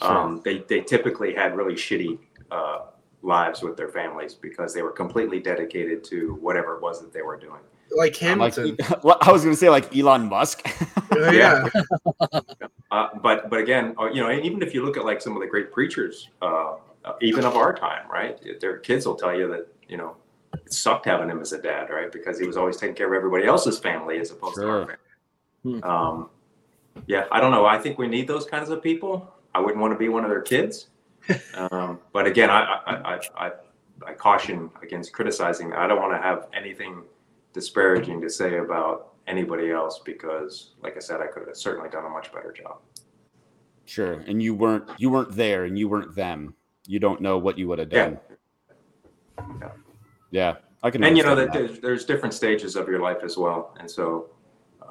[0.00, 2.18] um, they, they typically had really shitty
[2.50, 2.80] uh,
[3.22, 7.22] lives with their families because they were completely dedicated to whatever it was that they
[7.22, 7.60] were doing.
[7.96, 8.76] Like Like, Hamilton.
[9.04, 10.66] well, I was going to say like Elon Musk.
[11.32, 11.68] Yeah.
[12.90, 15.40] Uh, but but again, uh, you know, even if you look at like some of
[15.42, 18.38] the great preachers, uh, uh, even of our time, right?
[18.60, 20.16] Their kids will tell you that you know
[20.54, 22.10] it sucked having him as a dad, right?
[22.10, 24.98] Because he was always taking care of everybody else's family as opposed to our Sure.
[25.62, 25.80] family.
[25.80, 25.84] Hmm.
[25.90, 26.30] Um,
[27.06, 27.66] yeah, I don't know.
[27.66, 29.32] I think we need those kinds of people.
[29.54, 30.88] I wouldn't want to be one of their kids.
[31.54, 33.52] um, but again, I, I, I, I
[34.06, 35.72] I caution against criticizing.
[35.72, 37.02] I don't want to have anything
[37.52, 42.04] disparaging to say about anybody else because, like I said, I could have certainly done
[42.04, 42.78] a much better job.
[43.84, 44.24] Sure.
[44.26, 46.54] And you weren't you weren't there and you weren't them.
[46.86, 48.18] You don't know what you would have done.
[49.38, 49.68] Yeah.
[50.30, 50.54] Yeah.
[50.82, 53.36] I can And you know understand that there's, there's different stages of your life as
[53.36, 54.30] well, and so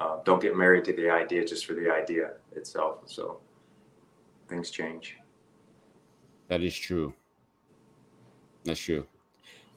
[0.02, 2.98] uh, don't get married to the idea just for the idea itself.
[3.06, 3.40] So
[4.48, 5.16] things change.
[6.48, 7.14] That is true.
[8.64, 9.06] That's true.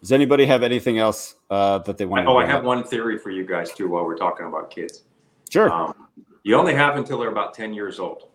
[0.01, 2.25] Does anybody have anything else uh, that they want?
[2.25, 3.87] To Oh, I have one theory for you guys too.
[3.87, 5.03] While we're talking about kids,
[5.49, 5.71] Sure.
[5.71, 6.07] um,
[6.43, 8.29] you only have until they're about ten years old.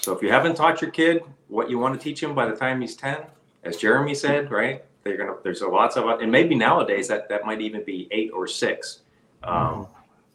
[0.00, 2.54] So if you haven't taught your kid what you want to teach him by the
[2.54, 3.18] time he's ten,
[3.64, 4.84] as Jeremy said, right?
[5.02, 5.36] They're gonna.
[5.42, 9.00] There's a lots of, and maybe nowadays that that might even be eight or six.
[9.44, 9.86] Um,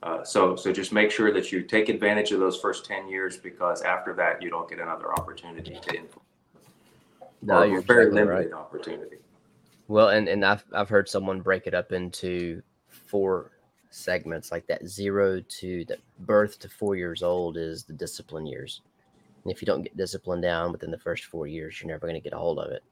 [0.04, 3.38] uh, so so just make sure that you take advantage of those first ten years
[3.38, 6.20] because after that you don't get another opportunity to influence.
[7.42, 8.38] No, or you're very exactly right.
[8.38, 9.18] limited opportunity.
[9.88, 13.52] Well, and and I've I've heard someone break it up into four
[13.92, 14.86] segments like that.
[14.86, 18.82] Zero to the birth to four years old is the discipline years.
[19.44, 22.20] And if you don't get discipline down within the first four years, you're never going
[22.20, 22.84] to get a hold of it.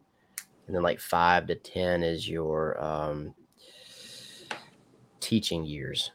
[0.68, 3.34] And then like five to ten is your um,
[5.20, 6.12] teaching years.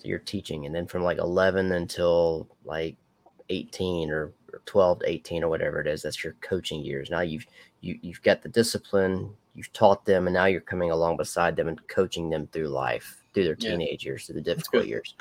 [0.00, 2.96] So you're teaching, and then from like eleven until like
[3.50, 7.10] eighteen or, or twelve to eighteen or whatever it is, that's your coaching years.
[7.10, 7.46] Now you've
[7.82, 11.68] you, you've got the discipline, you've taught them, and now you're coming along beside them
[11.68, 13.70] and coaching them through life, through their Yeah.
[13.70, 15.14] teenage years, through the difficult years.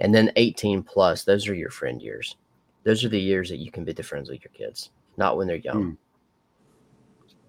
[0.00, 2.36] And then 18 plus, those are your friend years.
[2.84, 5.46] Those are the years that you can be the friends with your kids, not when
[5.46, 5.82] they're young.
[5.82, 5.88] Hmm.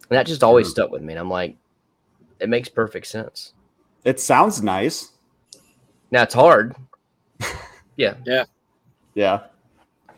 [0.09, 1.13] And that just always stuck with me.
[1.13, 1.55] And I'm like,
[2.39, 3.53] it makes perfect sense.
[4.03, 5.11] it sounds nice.
[6.11, 6.75] Now it's hard.
[7.97, 8.15] Yeah.
[8.25, 8.45] Yeah.
[9.13, 9.39] Yeah.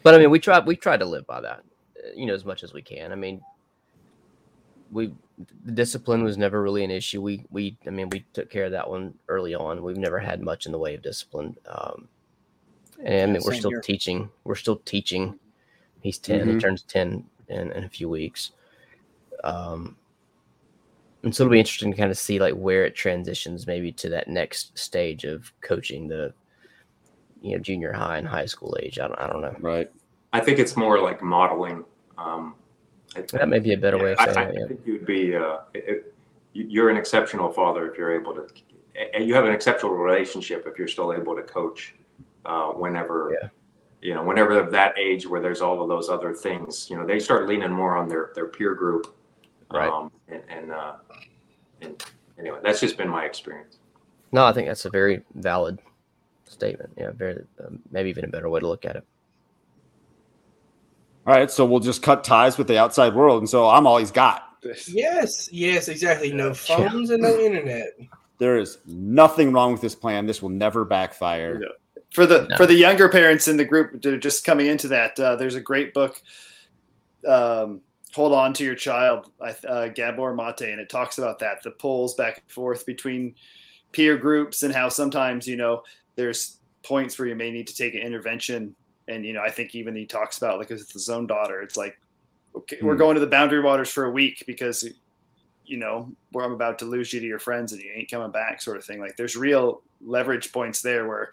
[0.04, 1.64] But I mean, we try we try to live by that,
[1.98, 3.12] uh, you know, as much as we can.
[3.12, 3.42] I mean,
[4.92, 5.12] we
[5.66, 7.22] the discipline was never really an issue.
[7.22, 9.84] We we I mean, we took care of that one early on.
[9.84, 11.58] We've never had much in the way of discipline.
[11.68, 12.08] Um,
[13.04, 13.82] and I mean, we're still here.
[13.82, 14.30] teaching.
[14.44, 15.40] We're still teaching.
[16.02, 16.62] He's 10 He Mhm.
[16.62, 18.52] turns ten in, in a few weeks.
[19.44, 19.98] Um,
[21.24, 24.10] and so it'll be interesting to kind of see like where it transitions, maybe to
[24.10, 26.34] that next stage of coaching the,
[27.42, 29.00] you know, junior high and high school age.
[29.00, 29.56] I don't, I don't know.
[29.60, 29.90] Right.
[30.34, 31.86] I think it's more like modeling.
[32.18, 32.56] Um,
[33.16, 34.56] I- That may be a better way of I, saying I it.
[34.60, 34.68] yeah.
[34.68, 35.36] think you'd be.
[35.36, 36.14] Uh, it, it-
[36.54, 38.48] you- you're an exceptional father if you're able to,
[39.16, 41.96] and you have an exceptional relationship if you're still able to coach.
[42.46, 43.48] Uh, whenever, Yeah.
[44.02, 47.06] you know, whenever they're that age where there's all of those other things, you know,
[47.08, 49.16] they start leaning more on their their peer group.
[49.74, 49.90] Right.
[49.90, 50.94] Um, and and, uh,
[51.82, 52.04] and
[52.40, 53.80] anyway, that's just been my experience.
[54.32, 55.80] No, I think that's a very valid
[56.46, 56.92] statement.
[56.98, 59.04] Yeah, very um, maybe even a better way to look at it.
[61.26, 61.50] All right.
[61.50, 63.42] So we'll just cut ties with the outside world.
[63.42, 64.50] And so I'm all he's got.
[64.88, 66.32] Yes, yes, exactly.
[66.32, 67.88] No phones and no internet.
[68.38, 70.26] There is nothing wrong with this plan.
[70.26, 71.60] This will never backfire.
[71.60, 71.68] No.
[72.12, 72.58] for the No.
[72.58, 75.56] for the younger parents in the group that are just coming into that uh, there's
[75.56, 76.22] a great book
[77.28, 77.82] um,
[78.14, 81.72] hold on to your child I- uh, Gabor Maté and it talks about that the
[81.72, 83.36] pulls back and forth between
[83.92, 85.84] peer groups and how sometimes you know
[86.16, 88.76] there's points where you may need to take an intervention.
[89.08, 91.62] And you know i think even he talks about like with his own daughter?
[91.62, 92.00] It's like
[92.56, 93.00] okay we're Hmm.
[93.00, 94.88] going to the boundary waters for a week because
[95.66, 98.32] you know where i'm about to lose you to your friends and you ain't coming
[98.32, 99.00] back sort of thing.
[99.00, 101.32] Like there's real leverage points there where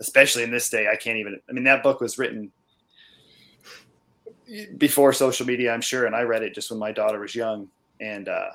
[0.00, 2.50] especially in this day i can't even i mean that book was written
[4.78, 7.68] before social media i'm sure and i read it just when my daughter was young
[8.00, 8.50] and uh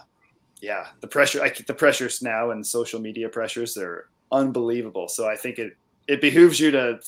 [0.61, 5.35] yeah the pressure i the pressures now and social media pressures they're unbelievable so i
[5.35, 5.75] think it
[6.07, 6.99] it behooves you to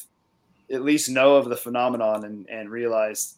[0.72, 3.36] at least know of the phenomenon and and realize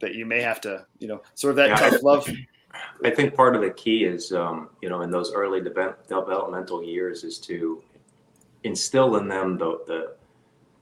[0.00, 1.90] that you may have to you know sort of that Yeah.
[1.90, 2.28] tough love
[3.04, 6.84] I think part of the key is, um, you know, in those early deve- developmental
[6.84, 7.82] years, is to
[8.62, 10.14] instill in them the, the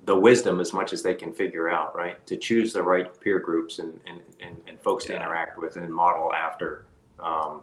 [0.08, 2.26] the wisdom as much as they can figure out, right?
[2.26, 5.92] To choose the right peer groups and and, and, and folks to interact with and
[5.92, 6.86] model after.
[7.20, 7.60] Um,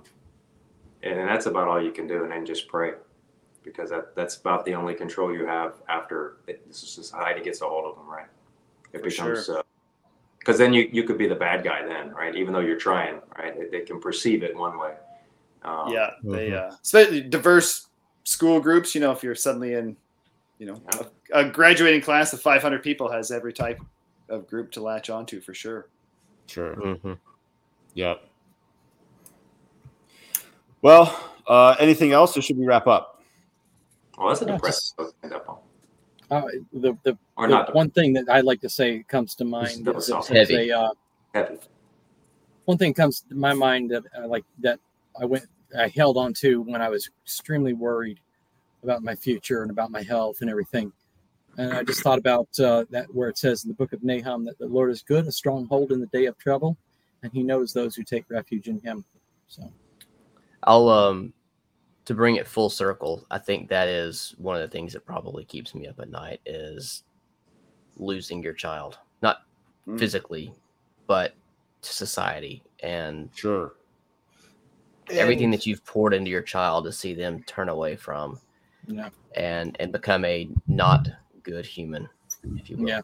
[1.02, 2.94] and, and that's about all you can do, and then just pray,
[3.64, 7.86] because that, that's about the only control you have after it, society gets a hold
[7.86, 8.28] of them, right?
[8.94, 9.32] It For sure.
[9.32, 9.50] becomes.
[9.50, 9.62] Uh,
[10.38, 12.36] because then you, you could be the bad guy then, right?
[12.36, 13.60] Even though you're trying, right?
[13.60, 14.94] They, they can perceive it one way.
[15.64, 16.72] Um, yeah they Mhm.
[16.72, 17.88] uh especially diverse
[18.24, 19.98] school groups you know if you're suddenly in
[20.60, 20.82] you know
[21.34, 23.80] a, a graduating class of 500 people has every type
[24.30, 25.88] of group to latch onto for sure
[26.48, 26.74] Sure.
[26.76, 27.14] hmm
[27.96, 28.22] Yep.
[30.82, 33.24] Well, uh, anything else, or should we wrap up?
[34.18, 35.58] Well, that's a depressing book to end up on.
[36.30, 39.46] Uh, the the, Or the not one thing that I'd like to say comes to
[39.46, 40.70] mind Still is, sounds is heavy.
[40.70, 40.90] a uh,
[41.34, 41.58] heavy.
[42.66, 44.80] one thing comes to my mind that uh, like that
[45.20, 45.46] I went
[45.78, 48.20] I held on to when I was extremely worried
[48.86, 50.92] about my future and about my health and everything.
[51.58, 54.46] And I just thought about uh, that where it says in the book of Nahum
[54.46, 56.78] that the Lord is good, a stronghold in the day of trouble,
[57.24, 59.04] and He knows those who take refuge in Him.
[59.48, 59.72] So
[60.64, 61.34] I'll um
[62.06, 63.26] to bring it full circle.
[63.32, 66.40] I think that is one of the things that probably keeps me up at night
[66.46, 67.04] is
[67.98, 69.38] losing your child, not
[69.88, 69.98] Mm.
[70.00, 70.52] physically,
[71.08, 71.34] but
[71.84, 73.74] to society and Sure.
[75.10, 78.40] everything And- that you've poured into your child to see them turn away from
[78.88, 81.08] yeah, and and become a not
[81.44, 82.08] good human,
[82.58, 82.88] if you will.
[82.88, 83.02] yeah,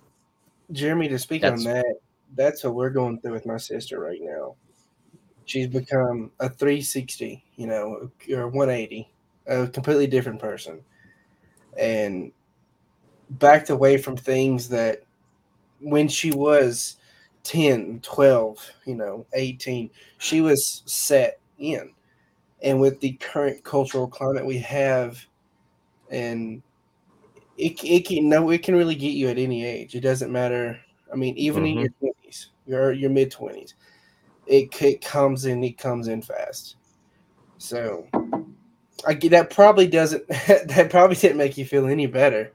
[0.71, 1.95] Jeremy, to speak That's- on that,
[2.36, 4.55] that's what we're going through with my sister right now.
[5.45, 9.11] She's become a 360, you know, or 180,
[9.47, 10.82] a completely different person,
[11.77, 12.32] and
[13.32, 15.03] backed away from things that
[15.82, 16.97] when she was
[17.43, 21.91] 10, 12, you know, 18, she was set in.
[22.61, 25.25] And with the current cultural climate we have,
[26.12, 26.62] and
[27.57, 29.95] it, it can no it can really get you at any age.
[29.95, 30.80] It doesn't matter.
[31.12, 31.80] I mean, even in mm-hmm.
[31.80, 33.76] your twenties, your your mid twenties,
[34.45, 35.64] it, it comes in.
[35.64, 36.76] It comes in fast.
[37.57, 38.07] So,
[39.05, 40.28] I get that probably doesn't
[40.68, 42.53] that probably didn't make you feel any better,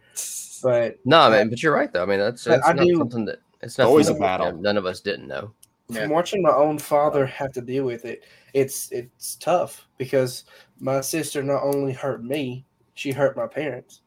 [0.62, 2.02] but No, man, but you're right though.
[2.02, 4.52] I mean, that's, that's I not do- something that it's not always a battle.
[4.52, 5.52] none of us didn't know.
[5.88, 6.00] Yeah.
[6.02, 10.44] from watching my own father have to deal with it, it's it's tough because
[10.80, 12.65] my sister not only hurt me,
[12.96, 14.02] she hurt my parents.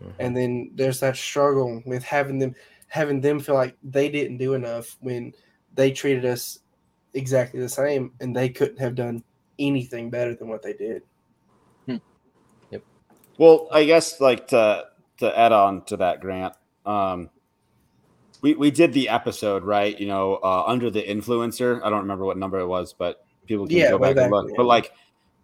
[0.00, 0.12] Mhm.
[0.20, 2.54] and then there's that struggle with having them
[2.86, 5.32] having them feel like they didn't do enough when
[5.74, 6.60] they treated us
[7.14, 9.24] exactly the same and they couldn't have done
[9.58, 11.02] anything better than what they did
[12.70, 12.82] Yep.
[13.38, 14.84] Well, I guess like to
[15.18, 16.54] to add on to that, Grant.
[16.86, 17.30] Um,
[18.40, 19.98] we we did the episode right.
[19.98, 21.80] You know, uh, under the influencer.
[21.82, 24.32] I don't remember what number it was, but people can Yeah, go way back and
[24.32, 24.46] look.
[24.46, 24.56] then.
[24.56, 24.92] But like,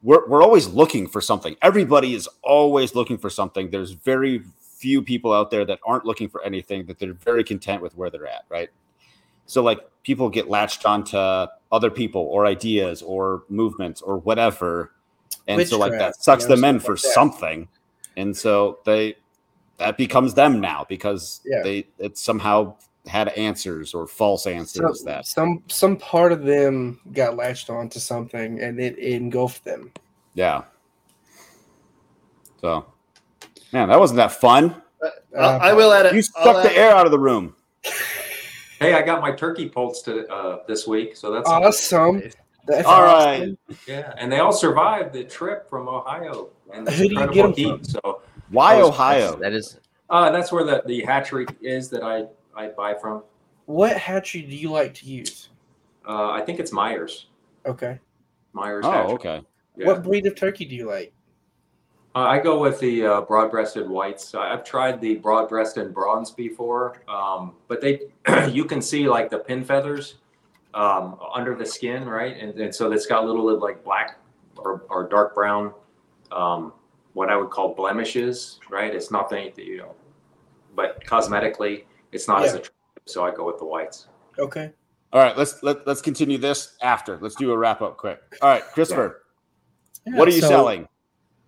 [0.05, 1.57] we're we're always looking for something.
[1.63, 3.71] Everybody is always looking for something.
[3.71, 6.85] There's very few people out there that aren't looking for anything.
[6.87, 8.45] That they're very content with where they're at.
[8.49, 8.69] Right.
[9.47, 11.17] So like people get latched onto
[11.73, 14.93] other people or ideas or movements or whatever,
[15.49, 17.69] and so like that sucks you know, them in for like something,
[18.17, 19.17] and so they
[19.79, 21.63] that becomes them now because Yeah.
[21.63, 22.77] they it somehow
[23.07, 27.99] had answers or false answers so, that some some part of them got latched onto
[27.99, 29.93] something and it, engulfed them
[30.35, 30.65] yeah.
[32.61, 32.87] So,
[33.73, 34.83] man, that wasn't that fun.
[35.39, 36.15] I, I will add it.
[36.15, 37.55] You sucked the air out of the room.
[38.81, 42.21] Hey, I got my turkey poults to uh, this week, so that's awesome
[42.67, 43.57] That's All awesome.
[43.69, 43.79] right.
[43.87, 46.51] Yeah, and they all survived the trip from Ohio.
[46.75, 47.85] And Who do you get 'em from?
[47.85, 49.37] So Why was- Ohio?
[49.37, 49.79] That is
[50.11, 52.25] uh, that's where the, the hatchery is that I,
[52.57, 53.23] I buy from.
[53.67, 55.49] what hatchery do you like to use
[56.07, 57.27] Uh, I think it's Meyers.
[57.67, 57.99] okay
[58.53, 58.85] Meyers.
[58.87, 59.13] Oh, hatchery.
[59.15, 59.41] okay.
[59.77, 59.87] Yeah.
[59.89, 61.13] what breed of turkey do you like
[62.17, 64.35] Uh, I go with the uh, broad-breasted whites.
[64.37, 67.95] I- I've tried the broad-breasted bronze before, um, but they
[68.59, 70.15] you can see like the pin feathers
[70.75, 72.37] um, under the skin, right?
[72.41, 74.19] And, and so it's got little like black
[74.57, 75.73] or, or dark brown,
[76.31, 76.73] um,
[77.15, 78.95] what I would call blemishes, right?
[78.95, 79.95] It's nothing that you know,
[80.77, 81.85] but cosmetically,
[82.15, 82.59] it's not as Yeah.
[82.61, 82.73] attractive.
[83.07, 84.07] So I go with the whites.
[84.39, 84.73] okay
[85.13, 87.19] All right, let's let, let's continue this after.
[87.21, 88.21] Let's do a wrap up quick.
[88.43, 89.23] All right, Christopher,
[90.07, 90.89] Yeah, what are you so selling?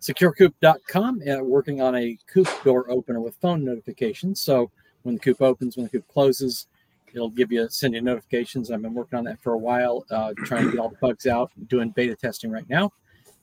[0.00, 4.70] securecoop.com uh, working on a coop door opener with phone notifications so
[5.02, 6.66] when the coop opens when the coop closes
[7.12, 10.32] it'll give you send you notifications i've been working on that for a while uh,
[10.44, 12.92] trying to get all the bugs out doing beta testing right now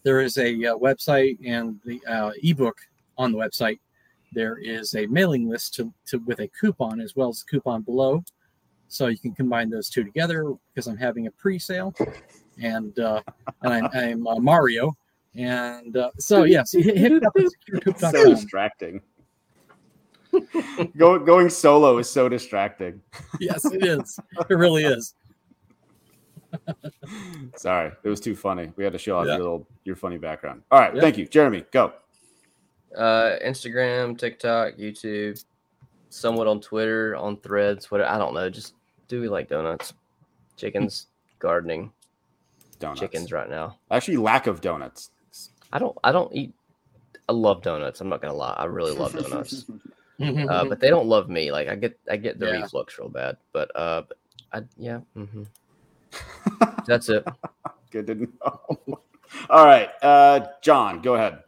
[0.04, 2.78] there is a uh, website and the uh, ebook
[3.18, 3.80] on the website
[4.34, 7.82] there is a mailing list to, to with a coupon as well as a coupon
[7.82, 8.24] below
[8.88, 11.94] so you can combine those two together because i'm having a pre-sale
[12.62, 13.22] and uh,
[13.64, 14.96] and i'm, I'm uh, mario
[15.36, 19.02] and uh, so yes, hit, hit it up at So distracting.
[20.98, 23.02] Go, going solo is so distracting.
[23.40, 24.20] yes, it is.
[24.48, 25.16] It really is.
[27.56, 28.72] Sorry, it was too funny.
[28.76, 29.34] We had to show off Yeah.
[29.38, 30.62] your little your funny background.
[30.72, 31.02] All right, Yeah.
[31.02, 31.66] thank you, Jeremy.
[31.72, 31.94] Go.
[32.98, 35.44] Uh, Instagram, TikTok, YouTube,
[36.10, 37.90] somewhat on Twitter, on Threads.
[37.92, 38.50] What I don't know.
[38.50, 38.74] Just
[39.10, 39.94] DeweyLikeDonuts,
[40.58, 41.08] chickens,
[41.40, 41.92] gardening,
[42.80, 43.00] Donuts.
[43.00, 43.78] chickens right now.
[43.92, 45.12] Actually, lack of donuts.
[45.72, 45.98] I don't.
[46.04, 46.54] I don't eat.
[47.30, 48.02] I love donuts.
[48.02, 48.56] I'm not gonna lie.
[48.58, 49.66] I really love donuts.
[50.22, 51.52] uh, but they don't love me.
[51.52, 51.98] Like I get.
[52.10, 52.62] I get the Yeah.
[52.62, 53.38] reflux real bad.
[53.54, 54.18] But uh, but
[54.54, 55.00] I yeah.
[55.16, 55.44] hmm
[56.86, 57.26] That's it.
[57.92, 58.60] Good to know.
[59.50, 61.40] All right, uh, John, go ahead.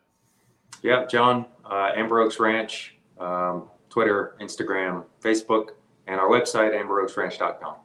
[0.85, 5.69] Yeah, John, uh, Amber Oaks Ranch, um, Twitter, Instagram, Facebook,
[6.05, 7.77] and our website, amberoaksranch.com.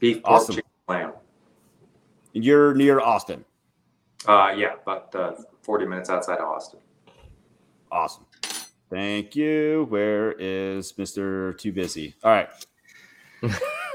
[0.00, 0.56] Beef, pork, Awesome.
[0.56, 1.12] chicken, lamb.
[2.34, 3.42] You're near Austin.
[4.28, 5.32] Uh, yeah, about uh,
[5.62, 6.78] 40 minutes outside of Austin.
[7.90, 8.26] Awesome.
[8.90, 9.86] Thank you.
[9.88, 11.56] Where is Mr.
[11.56, 12.16] Too Busy?
[12.22, 12.50] All right.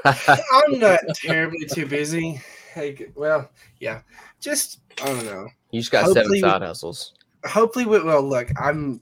[0.04, 2.42] I'm not terribly too busy.
[2.76, 4.02] Like, well, yeah,
[4.39, 5.48] just I don't know.
[5.70, 7.14] You just got seven side hustles.
[7.46, 9.02] Hopefully, we, well, look, I'm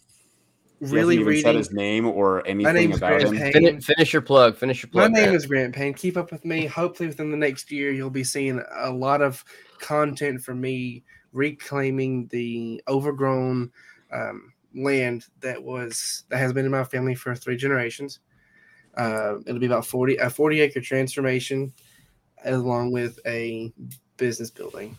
[0.80, 1.58] He hasn't really even said reading.
[1.58, 3.38] his name or My anything about Grant him.
[3.38, 3.52] Payne.
[3.54, 4.56] Finish, finish your plug.
[4.58, 5.12] Finish your plug.
[5.12, 5.36] My name Matt.
[5.36, 5.94] is Grant Payne.
[5.94, 6.66] Keep up with me.
[6.66, 9.44] Hopefully, within the next year, you'll be seeing a lot of
[9.80, 13.72] content from me reclaiming the overgrown
[14.12, 18.20] um, land that was that has been in my family for three generations.
[18.96, 21.72] Uh, it'll be about forty a forty acre transformation,
[22.46, 23.72] along with a
[24.18, 24.98] business building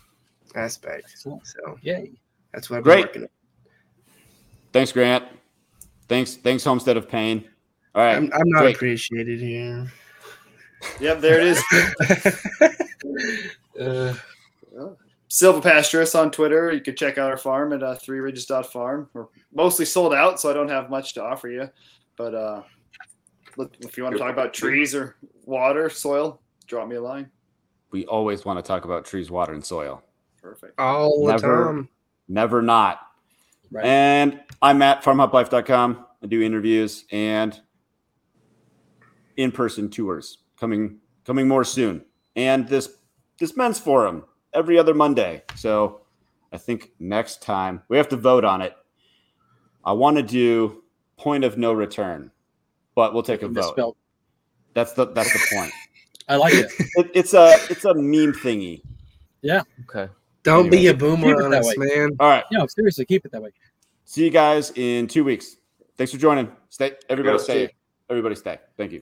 [0.55, 1.03] aspect.
[1.11, 1.45] Excellent.
[1.47, 2.11] So Yay.
[2.53, 3.13] That's what I've Great.
[3.13, 3.29] been working on.
[4.73, 5.25] Thanks, Grant.
[6.07, 7.47] Thanks, thanks, Homestead of Payne.
[7.95, 8.15] All right.
[8.15, 8.75] I'm, I'm not great.
[8.75, 9.91] appreciated here.
[10.99, 11.63] Yep, there it is.
[13.81, 14.13] uh,
[15.27, 16.71] Silva Pasturus on Twitter.
[16.71, 19.09] You could check out our farm at uh, Three Ridges Farm.
[19.13, 21.69] We're mostly sold out, so I don't have much to offer you.
[22.17, 22.63] But uh,
[23.57, 27.29] look, if you want to talk about trees or water, soil, drop me a line.
[27.91, 30.03] We always want to talk about trees, water, and soil.
[30.41, 30.79] Perfect.
[30.79, 31.87] all the time.
[32.31, 33.01] Never not.
[33.71, 33.85] Right.
[33.85, 36.05] And I'm at farmhoplife.com.
[36.23, 37.59] I do interviews and
[39.35, 42.05] in-person tours coming coming more soon.
[42.37, 42.89] And this
[43.37, 44.23] this men's forum
[44.53, 45.43] every other Monday.
[45.55, 46.01] So
[46.53, 48.75] I think next time we have to vote on it.
[49.83, 50.83] I want to do
[51.17, 52.31] point of no return,
[52.95, 53.55] but we'll take a vote.
[53.55, 53.97] Misspelled.
[54.73, 55.73] That's the that's the point.
[56.29, 56.71] I like it.
[56.95, 58.83] It, it's a it's a meme thingy.
[59.41, 59.63] Yeah.
[59.89, 60.09] Okay.
[60.43, 61.75] Don't be a Keep boomer on us, way.
[61.77, 62.11] man.
[62.19, 62.43] All right.
[62.51, 63.51] No, seriously, keep it that way.
[64.05, 65.57] See you guys in two weeks.
[65.97, 66.51] Thanks for joining.
[66.69, 67.69] Stay everybody stay.
[68.09, 68.57] Everybody stay.
[68.77, 69.01] Thank you.